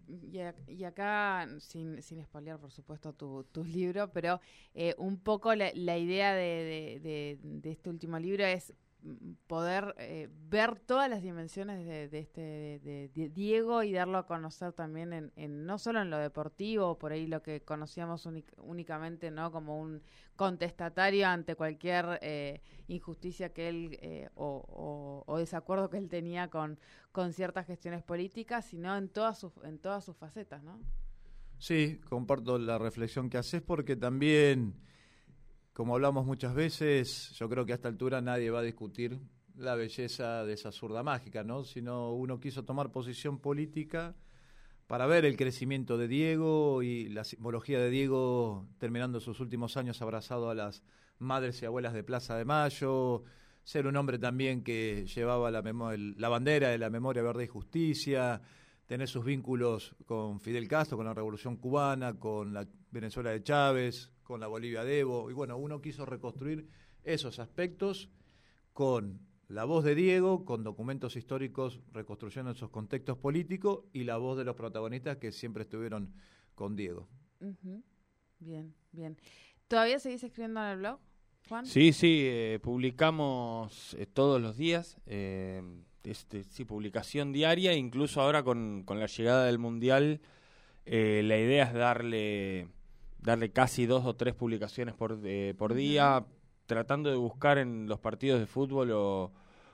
y, 0.69 0.85
acá, 0.85 1.49
sin, 1.61 2.03
sin 2.03 2.23
spoilear, 2.23 2.59
por 2.59 2.73
supuesto, 2.73 3.15
tu, 3.15 3.45
tus 3.45 3.67
libros, 3.69 4.11
pero 4.13 4.39
eh, 4.75 4.95
un 4.99 5.19
poco 5.19 5.55
la, 5.55 5.73
idea 5.97 6.35
de, 6.35 7.39
este 7.65 7.89
último 7.89 8.19
libro 8.19 8.45
es 8.45 8.75
poder 9.47 9.95
eh, 9.99 10.29
ver 10.49 10.79
todas 10.81 11.09
las 11.09 11.23
dimensiones 11.23 11.87
de, 11.87 12.09
de 12.09 12.19
este 12.19 12.41
de, 12.83 13.29
Diego 13.31 13.83
y 13.83 13.93
darlo 13.93 14.19
a 14.19 14.27
conocer 14.27 14.73
también 14.73 15.13
en, 15.13 15.33
en- 15.37 15.67
no 15.67 15.79
solo 15.79 16.01
en 16.03 16.11
lo 16.11 16.19
deportivo, 16.19 16.99
por 16.99 17.13
ahí 17.13 17.27
lo 17.27 17.43
que 17.43 17.63
conocíamos 17.63 18.27
únic- 18.27 18.53
únicamente 18.59 19.31
no 19.31 19.53
como 19.53 19.81
un 19.81 20.03
contestatario 20.37 21.27
ante 21.29 21.55
cualquier 21.57 22.19
eh, 22.23 22.61
injusticia 22.89 23.53
que 23.53 23.69
él 23.69 23.99
eh, 24.03 24.29
o, 24.35 24.65
o- 24.69 25.33
o 25.33 25.39
desacuerdo 25.39 25.91
que 25.91 25.99
él 25.99 26.09
tenía 26.09 26.49
con, 26.49 26.79
con 27.13 27.33
ciertas 27.33 27.67
gestiones 27.67 28.03
políticas, 28.03 28.65
sino 28.67 28.97
en 28.97 29.09
todas 29.09 29.39
sus 29.39 29.53
en 29.65 29.79
todas 29.79 30.05
sus 30.05 30.17
facetas, 30.17 30.63
¿no? 30.63 30.79
Sí, 31.59 32.01
comparto 32.09 32.59
la 32.59 32.79
reflexión 32.79 33.31
que 33.31 33.39
haces 33.39 33.63
porque 33.63 33.97
también, 33.97 34.75
como 35.77 35.95
hablamos 35.95 36.25
muchas 36.25 36.55
veces, 36.55 37.33
yo 37.33 37.51
creo 37.51 37.67
que 37.67 37.73
a 37.73 37.75
esta 37.75 37.89
altura 37.89 38.23
nadie 38.23 38.49
va 38.49 38.61
a 38.61 38.63
discutir 38.63 39.19
la 39.57 39.75
belleza 39.75 40.43
de 40.47 40.55
esa 40.55 40.73
zurda 40.73 41.03
mágica, 41.03 41.45
¿no? 41.45 41.65
Sino 41.65 42.15
uno 42.15 42.41
quiso 42.41 42.65
tomar 42.65 42.91
posición 42.91 43.39
política 43.39 44.15
para 44.87 45.05
ver 45.05 45.27
el 45.27 45.37
crecimiento 45.37 45.99
de 45.99 46.09
Diego 46.09 46.83
y 46.83 47.11
la 47.11 47.25
simbología 47.25 47.79
de 47.79 47.91
Diego 47.91 48.67
terminando 48.79 49.21
sus 49.21 49.39
últimos 49.39 49.77
años 49.77 50.01
abrazado 50.01 50.49
a 50.49 50.55
las 50.55 50.83
madres 51.19 51.61
y 51.61 51.67
abuelas 51.67 51.93
de 51.93 52.03
Plaza 52.03 52.39
de 52.39 52.47
Mayo, 52.47 53.25
ser 53.63 53.87
un 53.87 53.97
hombre 53.97 54.19
también 54.19 54.65
que 54.65 55.05
llevaba 55.15 55.51
la, 55.51 55.61
la 55.61 56.29
bandera 56.31 56.71
de 56.71 56.79
la 56.79 56.89
memoria 56.89 57.23
verde 57.23 57.45
y 57.45 57.49
justicia, 57.49 58.41
tener 58.87 59.09
sus 59.09 59.27
vínculos 59.27 59.95
con 60.07 60.41
Fidel 60.41 60.69
Castro, 60.69 60.97
con 60.97 61.05
la 61.05 61.13
Revolución 61.13 61.57
Cubana, 61.57 62.19
con 62.19 62.55
la 62.55 62.67
Venezuela 62.91 63.29
de 63.29 63.43
Chávez, 63.43 64.11
con 64.27 64.41
la 64.41 64.47
Bolivia 64.47 64.85
de 64.85 65.01
Evo. 65.01 65.31
Y 65.31 65.35
bueno, 65.35 65.57
uno 65.57 65.81
quiso 65.81 66.05
reconstruir 66.05 66.69
esos 67.05 67.39
aspectos 67.39 68.11
con 68.73 69.21
la 69.49 69.65
voz 69.65 69.85
de 69.85 69.95
Diego, 69.95 70.45
con 70.45 70.65
documentos 70.65 71.17
históricos 71.17 71.81
reconstruyendo 71.93 72.51
esos 72.51 72.71
contextos 72.71 73.17
políticos 73.19 73.85
y 73.93 74.05
la 74.05 74.17
voz 74.17 74.37
de 74.37 74.45
los 74.45 74.57
protagonistas 74.57 75.19
que 75.19 75.33
siempre 75.33 75.63
estuvieron 75.63 76.13
con 76.55 76.75
Diego. 76.77 77.09
Bien, 78.39 78.75
bien. 78.93 79.17
¿Todavía 79.69 79.99
seguís 79.99 80.25
escribiendo 80.25 80.61
en 80.61 80.67
el 80.67 80.79
blog, 80.79 80.99
Juan? 81.49 81.65
Sí, 81.65 81.93
sí, 81.93 82.23
eh, 82.25 82.59
publicamos 82.61 83.95
eh, 83.95 84.07
todos 84.07 84.43
los 84.43 84.57
días. 84.57 84.99
eh, 85.07 85.63
este, 86.07 86.45
sí, 86.45 86.65
publicación 86.65 87.33
diaria, 87.33 87.75
incluso 87.75 88.21
ahora 88.21 88.45
con, 88.45 88.85
con 88.85 89.01
la 89.01 89.07
llegada 89.07 89.45
del 89.47 89.59
Mundial, 89.59 90.21
eh, 90.85 91.23
la 91.25 91.37
idea 91.37 91.65
es 91.65 91.75
darle, 91.75 92.69
darle 93.27 93.51
casi 93.51 93.87
dos 93.87 94.07
o 94.07 94.15
tres 94.15 94.35
publicaciones 94.35 94.95
por, 94.95 95.19
eh, 95.25 95.53
por 95.59 95.75
día, 95.75 96.25
tratando 96.67 97.11
de 97.11 97.17
buscar 97.17 97.59
en 97.59 97.89
los 97.89 97.99
partidos 97.99 98.39
de 98.39 98.47
fútbol 98.47 98.93
o, 98.93 99.33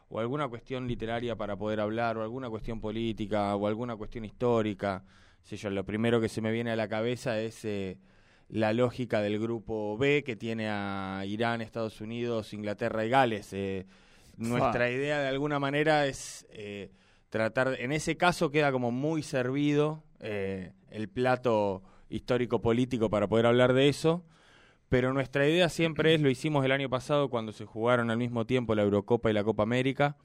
o 0.09 0.21
alguna 0.21 0.49
cuestión 0.49 0.89
literaria 0.89 1.37
para 1.37 1.55
poder 1.55 1.79
hablar, 1.81 2.17
o 2.17 2.23
alguna 2.23 2.49
cuestión 2.49 2.81
política, 2.81 3.55
o 3.55 3.67
alguna 3.67 3.95
cuestión 3.95 4.25
histórica. 4.25 5.05
Sé 5.43 5.59
yo, 5.59 5.69
lo 5.69 5.85
primero 5.85 6.19
que 6.19 6.31
se 6.31 6.41
me 6.41 6.51
viene 6.51 6.71
a 6.71 6.77
la 6.77 6.89
cabeza 6.89 7.41
es 7.41 7.63
eh, 7.67 7.99
la 8.49 8.73
lógica 8.73 9.21
del 9.21 9.39
grupo 9.39 9.99
B 9.99 10.25
que 10.25 10.35
tiene 10.35 10.71
a 10.71 11.23
Irán, 11.27 11.61
Estados 11.61 12.01
Unidos, 12.01 12.55
Inglaterra 12.55 13.05
y 13.05 13.11
Gales. 13.11 13.53
Eh, 13.53 13.85
nuestra 14.39 14.91
idea 14.91 15.21
de 15.21 15.29
alguna 15.29 15.59
manera 15.59 16.07
es 16.07 16.47
eh, 16.49 16.91
tratar, 17.29 17.77
en 17.79 17.93
ese 17.93 18.17
caso 18.17 18.51
queda 18.51 18.73
como 18.73 18.91
muy 18.91 19.23
servido 19.23 20.05
el 20.21 21.09
plato 21.09 21.83
histórico-político 22.13 23.11
para 23.11 23.29
poder 23.29 23.47
hablar 23.47 23.73
de 23.73 23.89
eso. 23.89 24.25
Pero 24.89 25.13
nuestra 25.13 25.49
idea 25.49 25.69
siempre 25.69 26.15
es, 26.15 26.21
lo 26.21 26.29
hicimos 26.29 26.65
el 26.65 26.73
año 26.73 26.91
pasado 26.91 27.31
cuando 27.31 27.53
se 27.53 27.65
jugaron 27.65 28.11
al 28.11 28.19
mismo 28.19 28.45
tiempo 28.45 28.75
la 28.75 28.83
Eurocopa 28.83 29.31
y 29.31 29.33
la 29.33 29.43
Copa 29.43 29.63
América, 29.63 30.17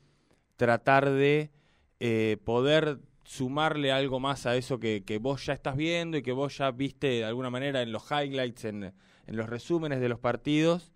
tratar 0.57 1.09
de 1.09 1.51
eh, 1.99 2.37
poder 2.43 2.99
sumarle 3.23 3.91
algo 3.91 4.19
más 4.19 4.45
a 4.45 4.55
eso 4.55 4.79
que, 4.79 5.03
que 5.05 5.19
vos 5.19 5.45
ya 5.45 5.53
estás 5.53 5.75
viendo 5.75 6.17
y 6.17 6.21
que 6.21 6.33
vos 6.33 6.57
ya 6.57 6.71
viste 6.71 7.07
de 7.07 7.25
alguna 7.25 7.49
manera 7.49 7.81
en 7.81 7.91
los 7.91 8.11
highlights, 8.11 8.65
en, 8.65 8.83
en 8.83 9.35
los 9.35 9.49
resúmenes 9.49 9.99
de 9.99 10.09
los 10.09 10.19
partidos, 10.19 10.91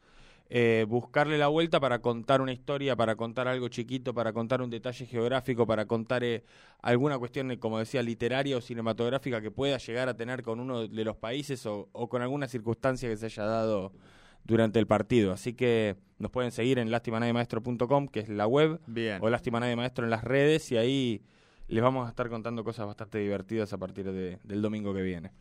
eh, 0.53 0.86
buscarle 0.86 1.38
la 1.38 1.48
vuelta 1.48 1.79
para 1.79 2.00
contar 2.00 2.41
una 2.41 2.51
historia, 2.51 2.98
para 2.98 3.15
contar 3.15 3.48
algo 3.48 3.70
chiquito, 3.70 4.13
para 4.13 4.34
contar 4.34 4.62
un 4.62 4.70
detalle 4.70 5.05
geográfico, 5.05 5.65
para 5.65 5.86
contar 5.86 6.25
eh, 6.25 6.43
alguna 6.81 7.17
cuestión, 7.17 7.51
eh, 7.51 7.58
como 7.58 7.79
decía, 7.79 8.03
literaria 8.03 8.58
o 8.58 8.62
cinematográfica 8.62 9.39
que 9.41 9.50
pueda 9.50 9.77
llegar 9.77 10.10
a 10.10 10.17
tener 10.17 10.43
con 10.43 10.60
uno 10.60 10.89
de 10.89 11.05
los 11.05 11.15
países 11.15 11.65
o, 11.65 11.88
o 11.93 12.10
con 12.10 12.22
alguna 12.22 12.50
circunstancia 12.50 13.08
que 13.08 13.15
se 13.15 13.27
haya 13.27 13.46
dado 13.46 13.93
durante 14.43 14.77
el 14.77 14.88
partido. 14.88 15.31
Así 15.31 15.53
que 15.53 15.96
nos 16.20 16.31
pueden 16.31 16.51
seguir 16.51 16.79
en 16.79 16.91
lastimanademaestro.com, 16.91 18.10
que 18.10 18.20
es 18.20 18.27
la 18.27 18.46
web, 18.46 18.81
Bien. 18.88 19.20
o 19.22 19.29
Lástima 19.29 19.62
Nadie 19.62 19.77
Maestro 19.77 20.03
en 20.03 20.12
las 20.12 20.25
redes, 20.25 20.70
y 20.74 20.75
ahí 20.75 21.22
les 21.71 21.81
vamos 21.81 22.05
a 22.05 22.09
estar 22.09 22.27
contando 22.29 22.65
cosas 22.65 22.85
bastante 22.85 23.17
divertidas 23.17 23.71
a 23.71 23.77
partir 23.77 24.11
de- 24.11 24.39
del 24.43 24.61
domingo 24.61 24.93
que 24.93 25.01
viene. 25.01 25.31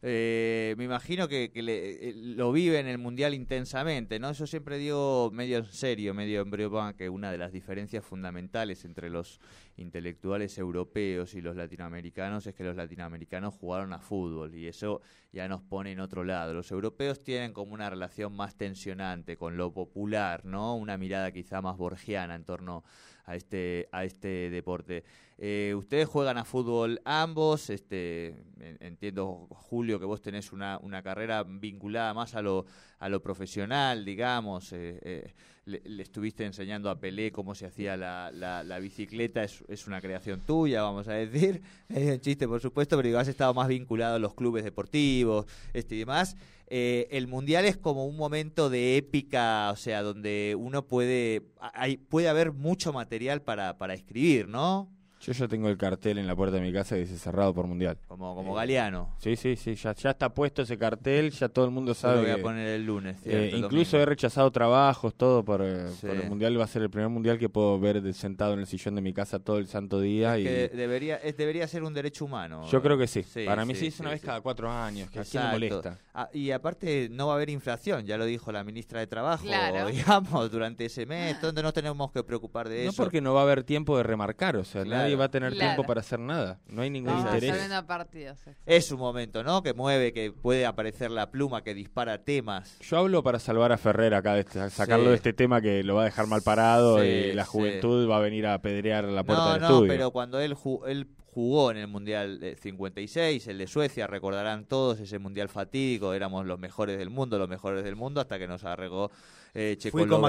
Eh, 0.00 0.74
me 0.78 0.84
imagino 0.84 1.28
que, 1.28 1.50
que 1.52 1.62
le- 1.62 2.08
eh, 2.08 2.12
lo 2.16 2.52
vive 2.52 2.78
en 2.80 2.86
el 2.86 2.96
Mundial 2.96 3.34
intensamente, 3.34 4.18
¿no? 4.18 4.32
Yo 4.32 4.46
siempre 4.46 4.78
digo 4.78 5.30
medio 5.30 5.58
en 5.58 5.66
serio, 5.66 6.14
medio 6.14 6.40
en 6.40 6.94
que 6.94 7.08
una 7.10 7.30
de 7.30 7.36
las 7.36 7.52
diferencias 7.52 8.02
fundamentales 8.02 8.86
entre 8.86 9.10
los 9.10 9.40
intelectuales 9.76 10.56
europeos 10.56 11.34
y 11.34 11.42
los 11.42 11.54
latinoamericanos 11.54 12.46
es 12.46 12.54
que 12.54 12.64
los 12.64 12.76
latinoamericanos 12.76 13.52
jugaron 13.54 13.92
a 13.92 13.98
fútbol 13.98 14.54
y 14.54 14.66
eso 14.66 15.02
ya 15.32 15.48
nos 15.48 15.60
pone 15.60 15.92
en 15.92 16.00
otro 16.00 16.24
lado. 16.24 16.54
Los 16.54 16.70
europeos 16.70 17.22
tienen 17.22 17.52
como 17.52 17.74
una 17.74 17.90
relación 17.90 18.34
más 18.34 18.56
tensionante 18.56 19.36
con 19.36 19.58
lo 19.58 19.72
popular, 19.72 20.46
¿no? 20.46 20.76
Una 20.76 20.96
mirada 20.96 21.30
quizá 21.30 21.60
más 21.60 21.76
borgiana 21.76 22.36
en 22.36 22.44
torno 22.44 22.84
a 23.26 23.36
este, 23.36 23.88
a 23.92 24.04
este 24.04 24.50
deporte. 24.50 25.04
Eh, 25.36 25.74
ustedes 25.76 26.06
juegan 26.06 26.38
a 26.38 26.44
fútbol 26.44 27.00
ambos, 27.04 27.68
este, 27.68 28.28
en- 28.60 28.78
entiendo, 28.80 29.48
Julio, 29.50 29.98
que 29.98 30.04
vos 30.06 30.22
tenés 30.22 30.52
una, 30.52 30.78
una 30.80 31.02
carrera 31.02 31.42
vinculada 31.42 32.14
más 32.14 32.34
a 32.36 32.42
lo, 32.42 32.66
a 33.00 33.08
lo 33.08 33.20
profesional, 33.20 34.04
digamos, 34.04 34.72
eh, 34.72 34.98
eh, 35.02 35.34
le, 35.64 36.02
estuviste 36.02 36.44
enseñando 36.44 36.88
a 36.88 37.00
Pelé 37.00 37.32
cómo 37.32 37.56
se 37.56 37.66
hacía 37.66 37.96
la, 37.96 38.30
la, 38.32 38.62
la 38.62 38.78
bicicleta, 38.78 39.42
es, 39.42 39.64
es 39.66 39.88
una 39.88 40.00
creación 40.00 40.40
tuya, 40.46 40.82
vamos 40.82 41.08
a 41.08 41.14
decir, 41.14 41.62
es 41.88 42.12
un 42.14 42.20
chiste, 42.20 42.46
por 42.46 42.60
supuesto, 42.60 42.96
pero 42.96 43.08
digo, 43.08 43.18
has 43.18 43.26
estado 43.28 43.52
más 43.54 43.66
vinculado 43.66 44.14
a 44.14 44.18
los 44.20 44.34
clubes 44.34 44.62
deportivos 44.62 45.46
este, 45.72 45.96
y 45.96 45.98
demás. 45.98 46.36
Eh, 46.68 47.08
el 47.10 47.26
mundial 47.26 47.64
es 47.64 47.76
como 47.76 48.06
un 48.06 48.16
momento 48.16 48.70
de 48.70 48.96
épica, 48.96 49.70
o 49.72 49.76
sea, 49.76 50.02
donde 50.02 50.54
uno 50.56 50.86
puede, 50.86 51.42
hay, 51.60 51.96
puede 51.96 52.28
haber 52.28 52.52
mucho 52.52 52.92
material 52.92 53.42
para, 53.42 53.76
para 53.78 53.94
escribir, 53.94 54.48
¿no? 54.48 54.90
Yo 55.24 55.32
ya 55.32 55.48
tengo 55.48 55.68
el 55.68 55.76
cartel 55.76 56.18
en 56.18 56.26
la 56.26 56.36
puerta 56.36 56.56
de 56.56 56.62
mi 56.62 56.72
casa 56.72 56.94
que 56.96 57.02
dice 57.02 57.16
cerrado 57.18 57.54
por 57.54 57.66
mundial. 57.66 57.96
Como, 58.08 58.34
como 58.34 58.52
Eh, 58.52 58.56
Galeano. 58.60 59.14
Sí, 59.18 59.36
sí, 59.36 59.56
sí, 59.56 59.74
ya, 59.74 59.94
ya 59.94 60.10
está 60.10 60.28
puesto 60.32 60.62
ese 60.62 60.76
cartel, 60.76 61.30
ya 61.30 61.48
todo 61.48 61.64
el 61.64 61.70
mundo 61.70 61.92
Yo 61.92 61.94
sabe. 61.94 62.16
lo 62.16 62.22
voy 62.22 62.30
a 62.30 62.42
poner 62.42 62.68
el 62.68 62.84
lunes. 62.84 63.16
Eh, 63.24 63.50
el 63.52 63.58
incluso 63.58 63.98
he 63.98 64.04
rechazado 64.04 64.50
trabajos, 64.50 65.14
todo 65.14 65.44
por, 65.44 65.62
eh, 65.62 65.88
Sí. 66.00 66.06
por 66.06 66.16
el 66.16 66.28
mundial. 66.28 66.58
Va 66.60 66.64
a 66.64 66.68
ser 66.68 66.82
el 66.82 66.90
primer 66.90 67.08
mundial 67.08 67.38
que 67.38 67.48
puedo 67.48 67.78
ver 67.80 68.02
de- 68.02 68.12
sentado 68.12 68.52
en 68.54 68.60
el 68.60 68.66
sillón 68.66 68.94
de 68.94 69.00
mi 69.00 69.12
casa 69.12 69.38
todo 69.38 69.58
el 69.58 69.66
santo 69.66 70.00
día. 70.00 70.38
y 70.38 70.44
Que 70.44 70.68
debería, 70.68 71.16
es- 71.16 71.36
debería 71.36 71.66
ser 71.68 71.82
un 71.84 71.94
derecho 71.94 72.24
humano. 72.24 72.66
Yo 72.70 72.80
creo 72.82 72.96
que 72.98 73.06
sí. 73.06 73.24
Para 73.46 73.64
mí 73.64 73.74
sí, 73.74 73.86
es 73.88 74.00
una 74.00 74.10
sí, 74.10 74.14
vez 74.14 74.20
sí. 74.20 74.26
cada 74.26 74.40
cuatro 74.40 74.70
años, 74.70 75.10
que 75.10 75.20
a 75.20 75.24
quién 75.24 75.42
le 75.58 75.66
Exacto. 75.68 75.90
molesta. 75.92 75.98
Ah, 76.14 76.28
y 76.32 76.50
aparte 76.50 77.08
no 77.10 77.26
va 77.28 77.32
a 77.32 77.36
haber 77.36 77.50
inflación, 77.50 78.04
ya 78.06 78.16
lo 78.18 78.24
dijo 78.26 78.52
la 78.52 78.62
ministra 78.64 79.00
de 79.00 79.06
Trabajo, 79.06 79.44
Claro. 79.44 79.86
digamos, 79.90 80.50
durante 80.50 80.84
ese 80.84 81.06
mes, 81.06 81.40
donde 81.40 81.62
no 81.62 81.72
tenemos 81.72 82.12
que 82.12 82.22
preocupar 82.22 82.68
de 82.68 82.84
No 82.84 82.90
eso. 82.90 83.02
porque 83.02 83.20
no 83.20 83.34
va 83.34 83.40
a 83.40 83.42
haber 83.44 83.64
tiempo 83.64 83.96
de 83.96 84.02
remarcar, 84.02 84.56
o 84.56 84.64
sea, 84.64 84.82
Claro. 84.84 85.02
nadie 85.02 85.13
va 85.14 85.26
a 85.26 85.30
tener 85.30 85.52
Claro. 85.52 85.70
tiempo 85.72 85.84
para 85.86 86.00
hacer 86.00 86.18
nada. 86.18 86.58
No 86.68 86.82
hay 86.82 86.90
ningún 86.90 87.10
Estamos 87.16 87.34
interés. 87.34 87.82
partidos. 87.86 88.38
Es 88.66 88.90
un 88.92 88.98
momento, 88.98 89.42
¿no? 89.42 89.62
Que 89.62 89.74
mueve, 89.74 90.12
que 90.12 90.32
puede 90.32 90.66
aparecer 90.66 91.10
la 91.10 91.30
pluma 91.30 91.62
que 91.62 91.74
dispara 91.74 92.18
temas. 92.24 92.78
Yo 92.80 92.98
hablo 92.98 93.22
para 93.22 93.38
salvar 93.38 93.72
a 93.72 93.78
Ferrer 93.78 94.14
acá, 94.14 94.34
de 94.34 94.40
este- 94.40 94.70
sacarlo 94.70 95.04
Sí. 95.04 95.10
de 95.10 95.16
este 95.16 95.32
tema 95.32 95.60
que 95.60 95.82
lo 95.82 95.94
va 95.96 96.02
a 96.02 96.04
dejar 96.06 96.26
mal 96.26 96.42
parado 96.42 97.00
Sí, 97.00 97.06
y 97.06 97.32
la 97.32 97.44
sí. 97.44 97.50
juventud 97.50 98.08
va 98.10 98.16
a 98.16 98.20
venir 98.20 98.46
a 98.46 98.54
apedrear 98.54 99.04
la 99.04 99.24
puerta 99.24 99.44
No, 99.44 99.52
del 99.52 99.60
no, 99.62 99.66
estudio. 99.68 99.88
pero 99.92 100.10
cuando 100.10 100.40
él, 100.40 100.54
ju- 100.54 100.86
él 100.86 101.08
jugó 101.26 101.70
en 101.72 101.78
el 101.78 101.88
Mundial 101.88 102.38
de 102.38 102.54
56, 102.54 103.48
el 103.48 103.58
de 103.58 103.66
Suecia, 103.66 104.06
recordarán 104.06 104.66
todos 104.66 105.00
ese 105.00 105.18
Mundial 105.18 105.48
fatídico, 105.48 106.14
éramos 106.14 106.46
los 106.46 106.58
mejores 106.60 106.96
del 106.96 107.10
mundo, 107.10 107.38
los 107.38 107.48
mejores 107.48 107.82
del 107.82 107.96
mundo, 107.96 108.20
hasta 108.20 108.38
que 108.38 108.46
nos 108.46 108.64
arregó 108.64 109.10
eh, 109.52 109.76
Fui 109.90 110.06
con. 110.06 110.20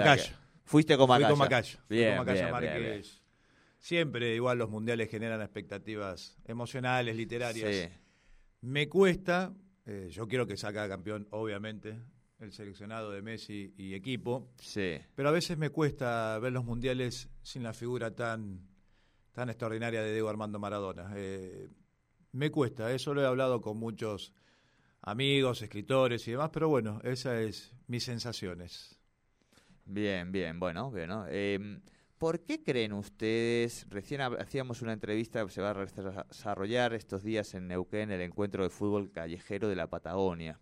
Fuiste 0.64 0.98
con 0.98 1.08
Fui 1.08 1.20
Macaya. 1.24 1.80
Fui 1.88 2.04
con 2.16 2.26
bien. 2.26 3.25
Siempre, 3.86 4.34
igual, 4.34 4.58
los 4.58 4.72
mundiales 4.72 5.12
generan 5.12 5.42
expectativas 5.44 6.40
emocionales, 6.46 7.16
literarias. 7.16 7.72
Sí. 7.72 8.00
Me 8.62 8.90
cuesta 8.90 9.54
Eh, 9.88 10.08
yo 10.10 10.28
quiero 10.28 10.48
que 10.48 10.58
saca 10.58 10.90
campeón, 10.90 11.28
obviamente, 11.30 11.96
el 12.40 12.52
seleccionado 12.52 13.12
de 13.12 13.22
Messi 13.22 13.76
y 13.78 13.94
equipo, 13.94 14.50
Sí. 14.60 14.98
pero 15.14 15.30
a 15.30 15.32
veces 15.32 15.60
me 15.60 15.70
cuesta 15.70 16.40
ver 16.40 16.52
los 16.54 16.66
mundiales 16.66 17.30
sin 17.44 17.62
la 17.62 17.72
figura 17.72 18.10
tan, 18.16 18.68
tan 19.32 19.50
extraordinaria 19.50 20.02
de 20.02 20.12
Diego 20.14 20.30
Armando 20.30 20.58
Maradona. 20.58 21.14
Eh, 21.16 21.70
me 22.32 22.50
cuesta, 22.50 22.92
eso 22.92 23.14
lo 23.14 23.22
he 23.22 23.28
hablado 23.28 23.62
con 23.62 23.78
muchos 23.78 24.34
amigos, 25.04 25.62
escritores 25.62 26.28
y 26.28 26.32
demás, 26.32 26.50
pero 26.52 26.68
bueno, 26.68 27.00
esas 27.04 27.36
es 27.44 27.72
mis 27.86 28.04
sensaciones. 28.04 29.00
Bien, 29.86 30.32
bien, 30.32 30.60
bueno, 30.60 30.90
bueno. 30.90 31.28
Eh, 31.30 31.80
¿Por 32.26 32.40
qué 32.40 32.64
creen 32.64 32.94
ustedes, 32.94 33.86
recién 33.88 34.20
hacíamos 34.20 34.82
una 34.82 34.94
entrevista 34.94 35.46
que 35.46 35.52
se 35.52 35.62
va 35.62 35.70
a 35.70 35.86
desarrollar 35.86 36.96
estos 36.96 37.24
días 37.24 37.54
en 37.54 37.68
Neuquén, 37.68 38.10
el 38.10 38.22
encuentro 38.22 38.64
de 38.64 38.72
fútbol 38.72 39.12
callejero 39.12 39.70
de 39.70 39.76
la 39.76 39.88
Patagonia? 39.92 40.60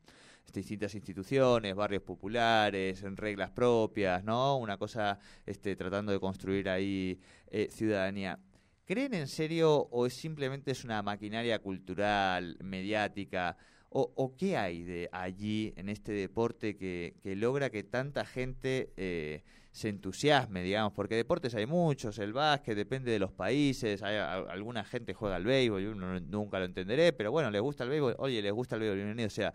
Distintas 0.51 0.93
instituciones, 0.93 1.74
barrios 1.74 2.03
populares, 2.03 3.01
en 3.03 3.15
reglas 3.15 3.50
propias, 3.51 4.25
¿no? 4.25 4.58
Una 4.58 4.77
cosa 4.77 5.17
este, 5.46 5.77
tratando 5.77 6.12
de 6.12 6.20
construir 6.20 6.67
ahí 6.67 7.17
eh, 7.48 7.70
ciudadanía. 7.72 8.38
¿Creen 8.84 9.13
en 9.13 9.29
serio 9.29 9.88
o 9.89 10.05
es 10.05 10.15
simplemente 10.15 10.72
es 10.72 10.84
una 10.84 11.01
maquinaria 11.01 11.60
cultural, 11.60 12.58
mediática? 12.62 13.55
¿O, 13.95 14.12
o 14.15 14.35
qué 14.35 14.57
hay 14.57 14.81
de 14.83 15.07
allí 15.12 15.71
en 15.77 15.88
este 15.88 16.13
deporte 16.13 16.75
que, 16.75 17.13
logra 17.35 17.69
que 17.69 17.83
tanta 17.83 18.25
gente 18.25 18.91
eh, 18.97 19.43
se 19.71 19.89
entusiasme, 19.89 20.63
digamos? 20.63 20.93
Porque 20.93 21.15
deportes 21.15 21.53
hay 21.53 21.67
muchos, 21.67 22.17
el 22.17 22.33
básquet 22.33 22.75
depende 22.75 23.12
de 23.12 23.19
los 23.19 23.31
países, 23.31 24.01
hay, 24.01 24.15
alguna 24.17 24.83
gente 24.83 25.13
juega 25.13 25.35
al 25.35 25.45
béisbol, 25.45 25.83
yo 25.83 25.93
no- 25.93 26.19
nunca 26.19 26.57
lo 26.57 26.65
entenderé, 26.65 27.13
pero 27.13 27.31
bueno, 27.31 27.51
les 27.51 27.62
gusta 27.62 27.83
el 27.83 27.91
béisbol, 27.91 28.15
oye, 28.17 28.41
les 28.41 28.51
gusta 28.51 28.75
el 28.75 28.81
béisbol, 28.81 28.97
bienvenido 28.97 29.29
sea. 29.29 29.53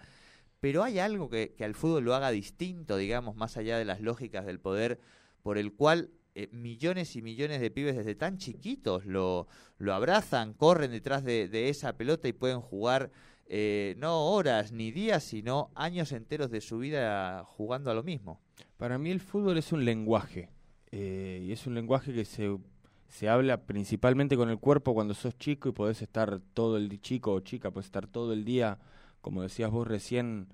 Pero 0.61 0.85
hay 0.85 1.00
algo 1.00 1.28
que, 1.30 1.54
que 1.57 1.64
al 1.64 1.75
fútbol 1.75 2.04
lo 2.04 2.14
haga 2.14 2.30
distinto, 2.30 2.97
digamos, 2.97 3.35
más 3.37 3.57
allá 3.57 3.76
de 3.78 3.85
las 3.85 4.00
lógicas 4.00 4.47
del 4.47 4.61
poder, 4.61 5.00
por 5.42 5.59
el 5.59 5.73
cual 5.73 6.11
eh, 6.37 6.49
millones 6.52 7.16
y 7.16 7.23
millones 7.23 7.61
de 7.61 7.71
pibes 7.73 7.97
desde 7.97 8.14
tan 8.14 8.38
chiquitos 8.38 9.04
lo, 9.04 9.49
lo 9.78 9.95
abrazan, 9.95 10.54
corren 10.54 10.92
detrás 10.92 11.25
de, 11.25 11.49
de 11.49 11.68
esa 11.71 11.97
pelota 11.97 12.28
y 12.28 12.33
pueden 12.33 12.61
jugar 12.61 13.11
eh, 13.49 13.95
no 13.99 14.26
horas 14.31 14.73
ni 14.73 14.93
días, 14.93 15.25
sino 15.25 15.71
años 15.75 16.12
enteros 16.12 16.50
de 16.50 16.61
su 16.61 16.78
vida 16.78 17.45
jugando 17.45 17.90
a 17.90 17.95
lo 17.95 18.02
mismo. 18.02 18.40
Para 18.76 18.99
mí 18.99 19.11
el 19.11 19.21
fútbol 19.21 19.59
es 19.59 19.73
un 19.73 19.85
lenguaje. 19.85 20.50
eh, 20.90 21.45
y 21.47 21.52
es 21.52 21.67
un 21.67 21.75
lenguaje 21.75 22.12
que 22.12 22.25
se, 22.25 22.57
se 23.09 23.28
habla 23.28 23.62
principalmente 23.62 24.37
con 24.37 24.50
el 24.50 24.59
cuerpo 24.59 24.95
cuando 24.95 25.14
sos 25.14 25.37
chico 25.38 25.69
y 25.69 25.73
podés 25.73 26.02
estar 26.02 26.40
todo 26.55 26.76
el 26.76 27.00
chico 27.00 27.33
o 27.33 27.40
chica, 27.40 27.71
podés 27.71 27.87
estar 27.87 28.07
todo 28.07 28.33
el 28.33 28.45
día, 28.45 28.78
como 29.21 29.43
decías 29.43 29.71
vos 29.71 29.87
recién, 29.87 30.49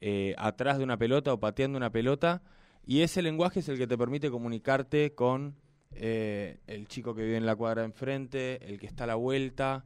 eh, 0.00 0.34
atrás 0.38 0.78
de 0.78 0.84
una 0.84 0.96
pelota 0.96 1.32
o 1.32 1.40
pateando 1.40 1.76
una 1.76 1.90
pelota. 1.90 2.42
Y 2.86 3.02
ese 3.02 3.20
lenguaje 3.22 3.60
es 3.60 3.68
el 3.68 3.76
que 3.76 3.86
te 3.86 3.98
permite 3.98 4.30
comunicarte 4.30 5.14
con 5.14 5.56
eh, 5.92 6.60
el 6.66 6.88
chico 6.88 7.14
que 7.14 7.22
vive 7.22 7.36
en 7.36 7.46
la 7.46 7.56
cuadra 7.56 7.84
enfrente, 7.84 8.66
el 8.66 8.78
que 8.78 8.86
está 8.86 9.04
a 9.04 9.08
la 9.08 9.14
vuelta, 9.14 9.84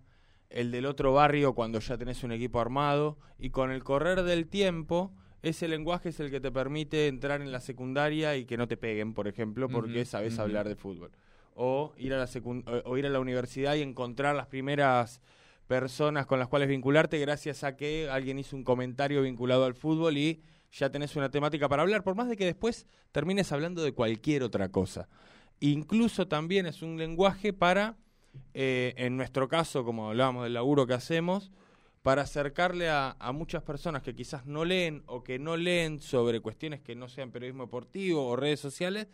el 0.52 0.71
del 0.71 0.87
otro 0.87 1.12
barrio 1.12 1.54
cuando 1.54 1.78
ya 1.80 1.99
tenés 1.99 2.23
un 2.25 2.32
equipo 2.32 2.61
armado. 2.61 3.18
Y 3.38 3.50
con 3.50 3.71
el 3.71 3.82
correr 3.82 4.23
del 4.23 4.49
tiempo, 4.49 5.12
ese 5.42 5.68
lenguaje 5.68 6.11
es 6.11 6.21
el 6.21 6.30
que 6.30 6.40
te 6.40 6.52
permite 6.52 7.09
entrar 7.09 7.42
en 7.42 7.50
la 7.52 7.61
secundaria 7.61 8.37
y 8.37 8.44
que 8.44 8.56
no 8.56 8.68
te 8.68 8.76
peguen, 8.76 9.14
por 9.14 9.28
ejemplo, 9.28 9.68
porque 9.68 10.04
sabes 10.04 10.38
hablar 10.38 10.68
de 10.68 10.76
fútbol. 10.76 11.11
O 11.54 11.92
ir, 11.99 12.14
a 12.14 12.18
la 12.18 12.28
o 12.85 12.97
ir 12.97 13.06
a 13.06 13.11
la 13.11 13.21
universidad 13.21 13.75
y 13.75 13.82
encontrar 13.82 14.35
las 14.35 14.47
primeras 14.47 15.21
personas 15.66 16.26
con 16.26 16.38
las 16.38 16.49
cuales 16.49 16.68
vincularte 16.68 17.18
gracias 17.18 17.64
a 17.64 17.76
que 17.76 18.09
alguien 18.11 18.38
hizo 18.38 18.56
un 18.56 18.64
comentario 18.64 19.23
vinculado 19.23 19.64
al 19.64 19.75
fútbol 19.75 20.16
y 20.16 20.42
ya 20.73 20.90
tenés 20.90 21.16
una 21.16 21.30
temática 21.30 21.68
para 21.68 21.82
hablar, 21.82 22.02
por 22.02 22.14
más 22.14 22.28
de 22.28 22.37
que 22.37 22.44
después 22.44 22.87
termines 23.11 23.52
hablando 23.52 23.82
de 23.82 23.92
cualquier 23.92 24.42
otra 24.42 24.71
cosa. 24.71 25.09
Incluso 25.61 26.26
también 26.26 26.66
es 26.66 26.82
un 26.82 26.99
lenguaje 26.99 27.52
para, 27.52 27.97
eh, 28.55 28.95
en 28.97 29.17
nuestro 29.17 29.49
caso, 29.49 29.85
como 29.85 30.09
hablábamos 30.09 30.45
del 30.45 30.55
laburo 30.55 30.87
que 30.87 30.95
hacemos, 30.95 31.51
para 32.03 32.23
acercarle 32.23 32.91
a, 32.91 33.17
muchas 33.33 33.62
personas 33.62 34.03
que 34.03 34.15
quizás 34.15 34.45
no 34.45 34.65
leen 34.65 35.05
o 35.07 35.23
que 35.23 35.39
no 35.39 35.57
leen 35.57 36.01
sobre 36.01 36.40
cuestiones 36.40 36.81
que 36.81 36.97
no 36.97 37.09
sean 37.09 37.31
periodismo 37.31 37.64
deportivo 37.64 38.27
o 38.27 38.37
redes 38.37 38.59
sociales, 38.59 39.07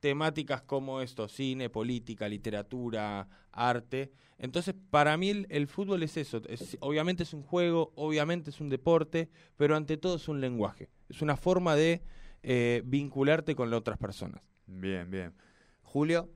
temáticas 0.00 0.62
como 0.62 1.02
esto, 1.02 1.28
cine, 1.28 1.68
política, 1.68 2.28
literatura, 2.28 3.28
arte. 3.52 4.10
Entonces, 4.38 4.74
para 4.90 5.18
mí 5.18 5.44
el, 5.50 5.66
fútbol 5.66 6.02
es 6.02 6.16
eso. 6.16 6.40
Es- 6.48 6.78
obviamente 6.80 7.24
es 7.24 7.34
un 7.34 7.42
juego, 7.42 7.92
obviamente 7.94 8.48
es 8.48 8.60
un 8.60 8.70
deporte, 8.70 9.28
pero 9.56 9.76
ante 9.76 9.98
todo 9.98 10.16
es 10.16 10.26
un 10.26 10.40
lenguaje. 10.40 10.88
Es 11.10 11.20
una 11.20 11.36
forma 11.36 11.76
de 11.76 12.02
eh, 12.42 12.80
vincularte 12.86 13.54
con 13.54 13.68
las 13.68 13.80
otras 13.80 13.98
personas. 13.98 14.40
Bien, 14.66 15.10
bien. 15.10 15.34
Julio, 15.82 16.30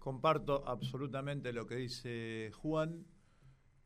Comparto 0.00 0.66
absolutamente 0.66 1.52
lo 1.52 1.66
que 1.66 1.76
dice 1.76 2.50
Juan 2.54 3.04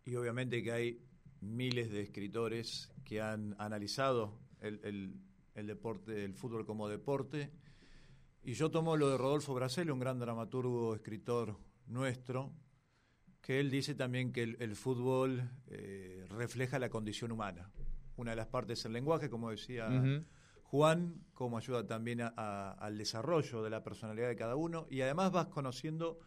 y 0.04 0.14
obviamente 0.14 0.62
que 0.62 0.70
hay 0.70 1.02
miles 1.40 1.90
de 1.90 2.02
escritores 2.02 2.88
que 3.04 3.20
han 3.20 3.56
analizado 3.58 4.38
el, 4.60 4.80
el- 5.54 5.66
deporte, 5.66 6.24
el 6.24 6.34
fútbol 6.34 6.64
como 6.64 6.88
deporte. 6.88 7.50
Y 8.44 8.52
yo 8.52 8.70
tomo 8.70 8.96
lo 8.96 9.10
de 9.10 9.18
Rodolfo 9.18 9.54
Bracel, 9.54 9.90
un 9.90 9.98
gran 9.98 10.20
dramaturgo, 10.20 10.94
escritor 10.94 11.56
nuestro, 11.88 12.52
que 13.40 13.58
él 13.58 13.68
dice 13.72 13.96
también 13.96 14.32
que 14.32 14.42
el, 14.44 14.76
fútbol 14.76 15.50
eh, 15.66 16.26
refleja 16.30 16.78
la 16.78 16.90
condición 16.90 17.32
humana. 17.32 17.72
Una 18.16 18.30
de 18.30 18.36
las 18.36 18.46
partes 18.46 18.78
es 18.78 18.84
el 18.84 18.92
lenguaje, 18.92 19.28
como 19.28 19.50
decía. 19.50 19.88
Juan, 20.74 21.22
como 21.34 21.56
ayuda 21.56 21.86
también 21.86 22.20
al 22.20 22.98
desarrollo 22.98 23.62
de 23.62 23.70
la 23.70 23.84
personalidad 23.84 24.26
de 24.26 24.34
cada 24.34 24.56
uno. 24.56 24.88
Y 24.90 25.02
además 25.02 25.30
vas 25.30 25.46
conociendo 25.46 26.18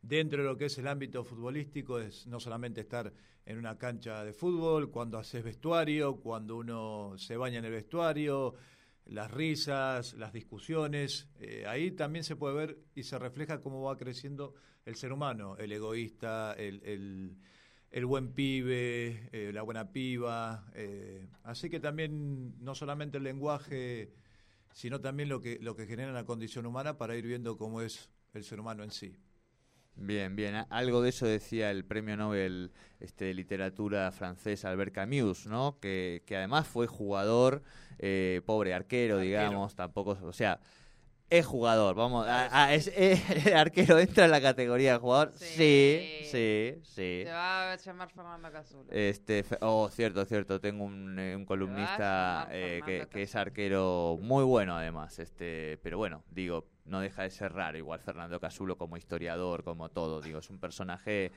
dentro 0.00 0.42
de 0.42 0.48
lo 0.48 0.56
que 0.56 0.64
es 0.64 0.76
el 0.78 0.88
ámbito 0.88 1.22
futbolístico, 1.22 2.00
es 2.00 2.26
no 2.26 2.40
solamente 2.40 2.80
estar 2.80 3.12
en 3.46 3.58
una 3.58 3.78
cancha 3.78 4.24
de 4.24 4.32
fútbol, 4.32 4.90
cuando 4.90 5.18
haces 5.18 5.44
vestuario, 5.44 6.16
cuando 6.16 6.56
uno 6.56 7.12
se 7.16 7.36
baña 7.36 7.60
en 7.60 7.64
el 7.66 7.70
vestuario, 7.70 8.56
las 9.04 9.30
risas, 9.30 10.14
las 10.14 10.32
discusiones, 10.32 11.28
eh, 11.38 11.64
ahí 11.68 11.92
también 11.92 12.24
se 12.24 12.34
puede 12.34 12.56
ver 12.56 12.78
y 12.96 13.04
se 13.04 13.20
refleja 13.20 13.60
cómo 13.60 13.82
va 13.82 13.96
creciendo 13.96 14.54
el 14.84 14.96
ser 14.96 15.12
humano, 15.12 15.56
el 15.58 15.70
egoísta, 15.70 16.54
el- 16.54 17.36
el 17.92 18.06
buen 18.06 18.32
pibe, 18.32 19.28
eh, 19.32 19.52
la 19.52 19.62
buena 19.62 19.92
piba. 19.92 20.64
eh, 20.74 21.28
así 21.44 21.70
que 21.70 21.78
también 21.78 22.54
no 22.64 22.74
solamente 22.74 23.18
el 23.18 23.24
lenguaje, 23.24 24.12
sino 24.72 25.00
también 25.00 25.28
lo 25.28 25.40
que, 25.40 25.58
lo 25.60 25.76
que 25.76 25.86
genera 25.86 26.12
la 26.12 26.24
condición 26.24 26.66
humana 26.66 26.96
para 26.96 27.14
ir 27.16 27.26
viendo 27.26 27.56
cómo 27.56 27.82
es 27.82 28.10
el 28.32 28.44
ser 28.44 28.60
humano 28.60 28.82
en 28.82 28.90
sí. 28.90 29.14
Bien, 29.94 30.34
bien. 30.34 30.54
Algo 30.70 31.02
de 31.02 31.10
eso 31.10 31.26
decía 31.26 31.70
el 31.70 31.84
premio 31.84 32.16
Nobel 32.16 32.72
este, 32.98 33.26
de 33.26 33.34
literatura 33.34 34.10
francés 34.10 34.64
Albert 34.64 34.94
Camus, 34.94 35.46
¿no? 35.46 35.78
Que, 35.80 36.22
que 36.24 36.34
además 36.36 36.66
fue 36.66 36.86
jugador, 36.86 37.62
eh, 37.98 38.40
pobre 38.46 38.72
arquero, 38.72 39.18
digamos, 39.18 39.74
tampoco, 39.74 40.18
o 40.22 40.32
sea, 40.32 40.60
es 41.38 41.46
jugador, 41.46 41.94
vamos, 41.94 42.26
a- 42.26 42.64
a- 42.66 42.74
es, 42.74 42.88
es- 42.94 43.20
arquero 43.54 43.98
entra 43.98 44.26
en 44.26 44.30
la 44.30 44.40
categoría 44.40 44.92
de 44.92 44.98
jugador, 44.98 45.32
sí, 45.34 45.44
Sí. 45.46 46.18
sí, 46.24 46.74
sí. 46.82 47.22
Se 47.24 47.30
va 47.32 47.72
a 47.72 47.76
llamar 47.76 48.10
Fernando 48.10 48.50
Casulo. 48.52 48.84
Este, 48.90 49.44
oh, 49.60 49.88
cierto, 49.88 50.24
cierto. 50.24 50.60
Tengo 50.60 50.84
un, 50.84 51.18
eh, 51.18 51.34
un 51.36 51.44
columnista 51.44 52.48
eh, 52.50 52.80
que, 53.10 53.22
es 53.22 53.34
arquero 53.34 54.18
muy 54.20 54.44
bueno, 54.44 54.76
además. 54.76 55.18
Este, 55.18 55.78
pero 55.82 55.98
bueno, 55.98 56.22
digo, 56.30 56.66
no 56.84 57.00
deja 57.00 57.22
de 57.22 57.30
ser 57.30 57.52
raro. 57.52 57.78
Igual 57.78 58.00
Fernando 58.00 58.38
Casulo 58.40 58.76
como 58.76 58.96
historiador, 58.96 59.62
como 59.64 59.88
todo. 59.90 60.20
Digo, 60.20 60.38
es 60.40 60.50
un 60.50 60.58
personaje 60.58 61.32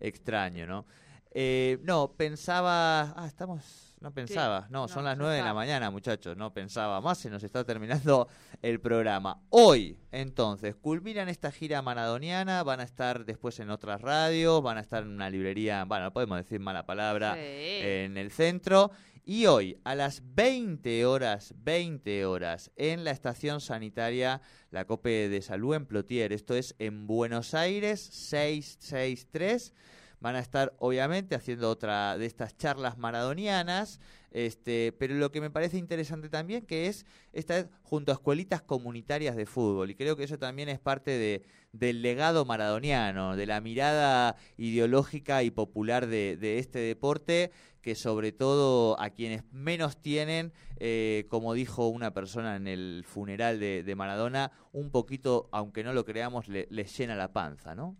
extraño, 0.00 0.66
¿no? 0.66 0.86
Eh, 1.30 1.78
no, 1.82 2.12
pensaba. 2.16 3.12
Ah, 3.16 3.26
estamos. 3.26 3.94
No 4.00 4.12
pensaba. 4.14 4.68
No, 4.70 4.82
no, 4.82 4.88
son 4.88 5.04
las 5.04 5.18
nueve 5.18 5.36
de 5.36 5.42
la 5.42 5.52
mañana, 5.52 5.90
muchachos. 5.90 6.36
No 6.36 6.54
pensaba 6.54 7.00
más. 7.00 7.18
Se 7.18 7.28
nos 7.30 7.42
está 7.42 7.64
terminando 7.64 8.28
el 8.62 8.80
programa. 8.80 9.42
Hoy, 9.50 9.98
entonces, 10.12 10.76
culminan 10.76 11.28
esta 11.28 11.50
gira 11.50 11.82
maradoniana. 11.82 12.62
Van 12.62 12.80
a 12.80 12.84
estar 12.84 13.24
después 13.24 13.58
en 13.58 13.70
otras 13.70 14.00
radios. 14.00 14.62
Van 14.62 14.78
a 14.78 14.80
estar 14.80 15.02
en 15.02 15.10
una 15.10 15.28
librería. 15.28 15.84
Bueno, 15.84 16.04
no 16.04 16.12
podemos 16.12 16.38
decir 16.38 16.60
mala 16.60 16.86
palabra. 16.86 17.34
Sí. 17.34 17.40
En 17.40 18.16
el 18.16 18.30
centro. 18.30 18.92
Y 19.28 19.44
hoy, 19.44 19.78
a 19.84 19.94
las 19.94 20.22
20 20.34 21.04
horas, 21.04 21.52
20 21.58 22.24
horas, 22.24 22.70
en 22.76 23.04
la 23.04 23.10
estación 23.10 23.60
sanitaria, 23.60 24.40
la 24.70 24.86
COPE 24.86 25.28
de 25.28 25.42
Salud 25.42 25.74
en 25.74 25.84
Plotier. 25.84 26.32
Esto 26.32 26.54
es 26.54 26.74
en 26.78 27.06
Buenos 27.06 27.52
Aires, 27.52 28.00
663. 28.00 29.74
Van 30.20 30.36
a 30.36 30.40
estar 30.40 30.74
obviamente 30.78 31.34
haciendo 31.34 31.70
otra 31.70 32.18
de 32.18 32.26
estas 32.26 32.56
charlas 32.56 32.98
maradonianas, 32.98 34.00
este, 34.30 34.92
pero 34.98 35.14
lo 35.14 35.30
que 35.32 35.40
me 35.40 35.50
parece 35.50 35.78
interesante 35.78 36.28
también 36.28 36.66
que 36.66 36.86
es 36.86 37.06
esta 37.32 37.54
vez 37.54 37.68
junto 37.82 38.12
a 38.12 38.14
escuelitas 38.16 38.60
comunitarias 38.62 39.36
de 39.36 39.46
fútbol 39.46 39.90
y 39.90 39.94
creo 39.94 40.16
que 40.16 40.24
eso 40.24 40.38
también 40.38 40.68
es 40.68 40.78
parte 40.80 41.12
de, 41.12 41.42
del 41.72 42.02
legado 42.02 42.44
maradoniano, 42.44 43.36
de 43.36 43.46
la 43.46 43.60
mirada 43.60 44.36
ideológica 44.56 45.42
y 45.42 45.50
popular 45.50 46.06
de, 46.06 46.58
este 46.58 46.78
deporte 46.80 47.50
que 47.80 47.94
sobre 47.94 48.32
todo 48.32 49.00
a 49.00 49.10
quienes 49.10 49.44
menos 49.50 49.96
tienen, 50.02 50.52
eh, 50.78 51.24
como 51.30 51.54
dijo 51.54 51.88
una 51.88 52.12
persona 52.12 52.56
en 52.56 52.66
el 52.66 53.04
funeral 53.06 53.58
de, 53.60 53.82
de 53.82 53.94
Maradona, 53.94 54.50
un 54.72 54.90
poquito, 54.90 55.48
aunque 55.52 55.84
no 55.84 55.92
lo 55.94 56.04
creamos, 56.04 56.48
le- 56.48 56.66
les 56.70 56.94
llena 56.98 57.14
la 57.14 57.32
panza, 57.32 57.74
¿no? 57.74 57.96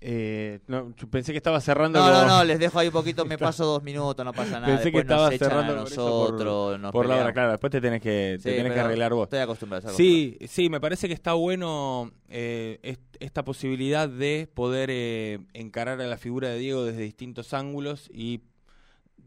Eh, 0.00 0.60
no, 0.68 0.94
yo 0.96 1.08
pensé 1.08 1.32
que 1.32 1.38
estaba 1.38 1.60
cerrando. 1.60 1.98
No, 1.98 2.10
no, 2.10 2.26
no, 2.26 2.44
les 2.44 2.58
dejo 2.58 2.78
ahí 2.78 2.88
un 2.88 2.92
poquito, 2.92 3.24
me 3.24 3.38
paso 3.38 3.64
dos 3.64 3.82
minutos, 3.82 4.24
no 4.24 4.32
pasa 4.32 4.60
nada. 4.60 4.76
Pensé 4.76 4.92
que 4.92 4.98
Después 4.98 5.06
nos 5.06 5.32
estaba 5.32 5.34
echan 5.34 5.46
a 5.46 5.50
cerrando 5.50 5.72
por- 5.82 5.90
nosotros, 5.90 6.80
nos 6.80 6.92
por 6.92 7.06
la 7.06 7.16
hora, 7.16 7.32
claro. 7.32 7.50
Después 7.52 7.70
te 7.70 7.80
tenés 7.80 8.00
que, 8.02 8.38
te 8.42 8.50
Sí, 8.50 8.56
tenés 8.56 8.72
que 8.72 8.80
arreglar 8.80 9.14
vos. 9.14 9.24
Estoy 9.24 9.38
acostumbrado. 9.40 9.88
estoy 9.88 10.36
Sí, 10.38 10.46
sí, 10.48 10.68
me 10.68 10.80
parece 10.80 11.08
que 11.08 11.14
está 11.14 11.32
bueno 11.32 12.12
eh, 12.28 12.78
est- 12.82 13.16
esta 13.20 13.42
posibilidad 13.44 14.08
de 14.08 14.48
poder 14.52 14.90
eh, 14.92 15.38
encarar 15.54 16.00
a 16.00 16.06
la 16.06 16.18
figura 16.18 16.48
de 16.50 16.58
Diego 16.58 16.84
desde 16.84 17.00
distintos 17.02 17.52
ángulos 17.54 18.08
y 18.12 18.42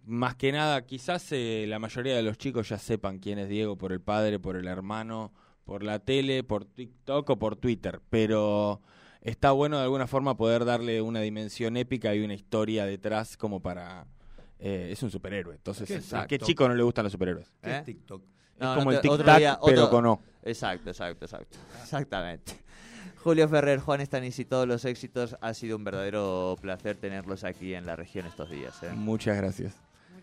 más 0.05 0.35
que 0.35 0.51
nada, 0.51 0.85
quizás 0.85 1.27
eh, 1.31 1.65
la 1.67 1.77
mayoría 1.79 2.15
de 2.15 2.23
los 2.23 2.37
chicos 2.37 2.69
ya 2.69 2.77
sepan 2.79 3.19
quién 3.19 3.37
es 3.39 3.49
Diego 3.49 3.77
por 3.77 3.91
el 3.91 4.01
padre, 4.01 4.39
por 4.39 4.55
el 4.55 4.67
hermano, 4.67 5.33
por 5.65 5.83
la 5.83 5.99
tele, 5.99 6.43
por 6.43 6.65
TikTok 6.65 7.29
o 7.29 7.37
por 7.37 7.55
Twitter, 7.57 7.99
pero 8.09 8.81
está 9.21 9.51
bueno 9.51 9.77
de 9.77 9.83
alguna 9.83 10.07
forma 10.07 10.35
poder 10.37 10.65
darle 10.65 11.01
una 11.01 11.21
dimensión 11.21 11.77
épica 11.77 12.13
y 12.15 12.23
una 12.23 12.33
historia 12.33 12.85
detrás 12.85 13.37
como 13.37 13.61
para... 13.61 14.05
eh, 14.59 14.89
es 14.91 15.01
un 15.03 15.11
superhéroe, 15.11 15.55
entonces 15.55 15.87
¿Qué 15.87 16.15
¿a 16.15 16.27
qué 16.27 16.37
chico 16.39 16.67
no 16.67 16.75
le 16.75 16.83
gustan 16.83 17.03
los 17.03 17.11
superhéroes? 17.11 17.51
¿Qué 17.61 17.69
¿Eh? 17.71 17.77
es 17.77 17.83
TikTok? 17.85 18.23
No, 18.59 18.71
es 18.73 18.77
como 18.79 18.91
no 18.91 18.97
el 18.97 19.01
tic-tac, 19.03 19.37
día- 19.37 19.59
pero 19.65 19.83
otro- 19.85 19.89
con 19.89 20.05
O. 20.05 20.21
Exacto, 20.43 20.89
exacto, 20.89 21.25
exacto. 21.25 21.57
Exactamente. 21.81 22.53
Julio 23.23 23.47
Ferrer, 23.49 23.79
Juan 23.79 24.05
Stanis 24.05 24.39
y 24.39 24.45
todos 24.45 24.67
los 24.67 24.85
éxitos. 24.85 25.35
Ha 25.41 25.53
sido 25.53 25.75
un 25.77 25.83
verdadero 25.83 26.55
placer 26.61 26.95
tenerlos 26.97 27.43
aquí 27.43 27.73
en 27.73 27.85
la 27.85 27.95
región 27.97 28.25
estos 28.25 28.49
días. 28.49 28.81
¿eh? 28.83 28.91
Muchas 28.93 29.35
gracias. 29.37 29.75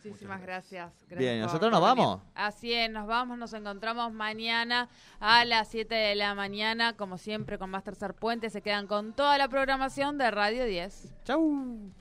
Muchísimas 0.05 0.41
gracias. 0.41 0.93
Gracias 1.09 1.19
Bien, 1.19 1.41
¿nosotros 1.41 1.71
nos 1.71 1.81
vamos? 1.81 2.21
Así 2.35 2.73
es, 2.73 2.91
nos 2.91 3.07
vamos, 3.07 3.39
nos 3.39 3.53
encontramos 3.53 4.13
mañana 4.13 4.89
a 5.21 5.45
las 5.45 5.69
7 5.69 5.95
de 5.95 6.15
la 6.15 6.35
mañana, 6.35 6.95
como 6.95 7.19
siempre 7.19 7.59
con 7.59 7.71
más 7.71 7.85
Tercer 7.85 8.15
Puente. 8.15 8.51
Se 8.51 8.63
quedan 8.63 8.87
con 8.87 9.13
toda 9.13 9.39
la 9.39 9.49
programación 9.49 10.19
de 10.19 10.31
Radio 10.31 10.65
10. 10.65 11.13
Chau. 11.25 11.93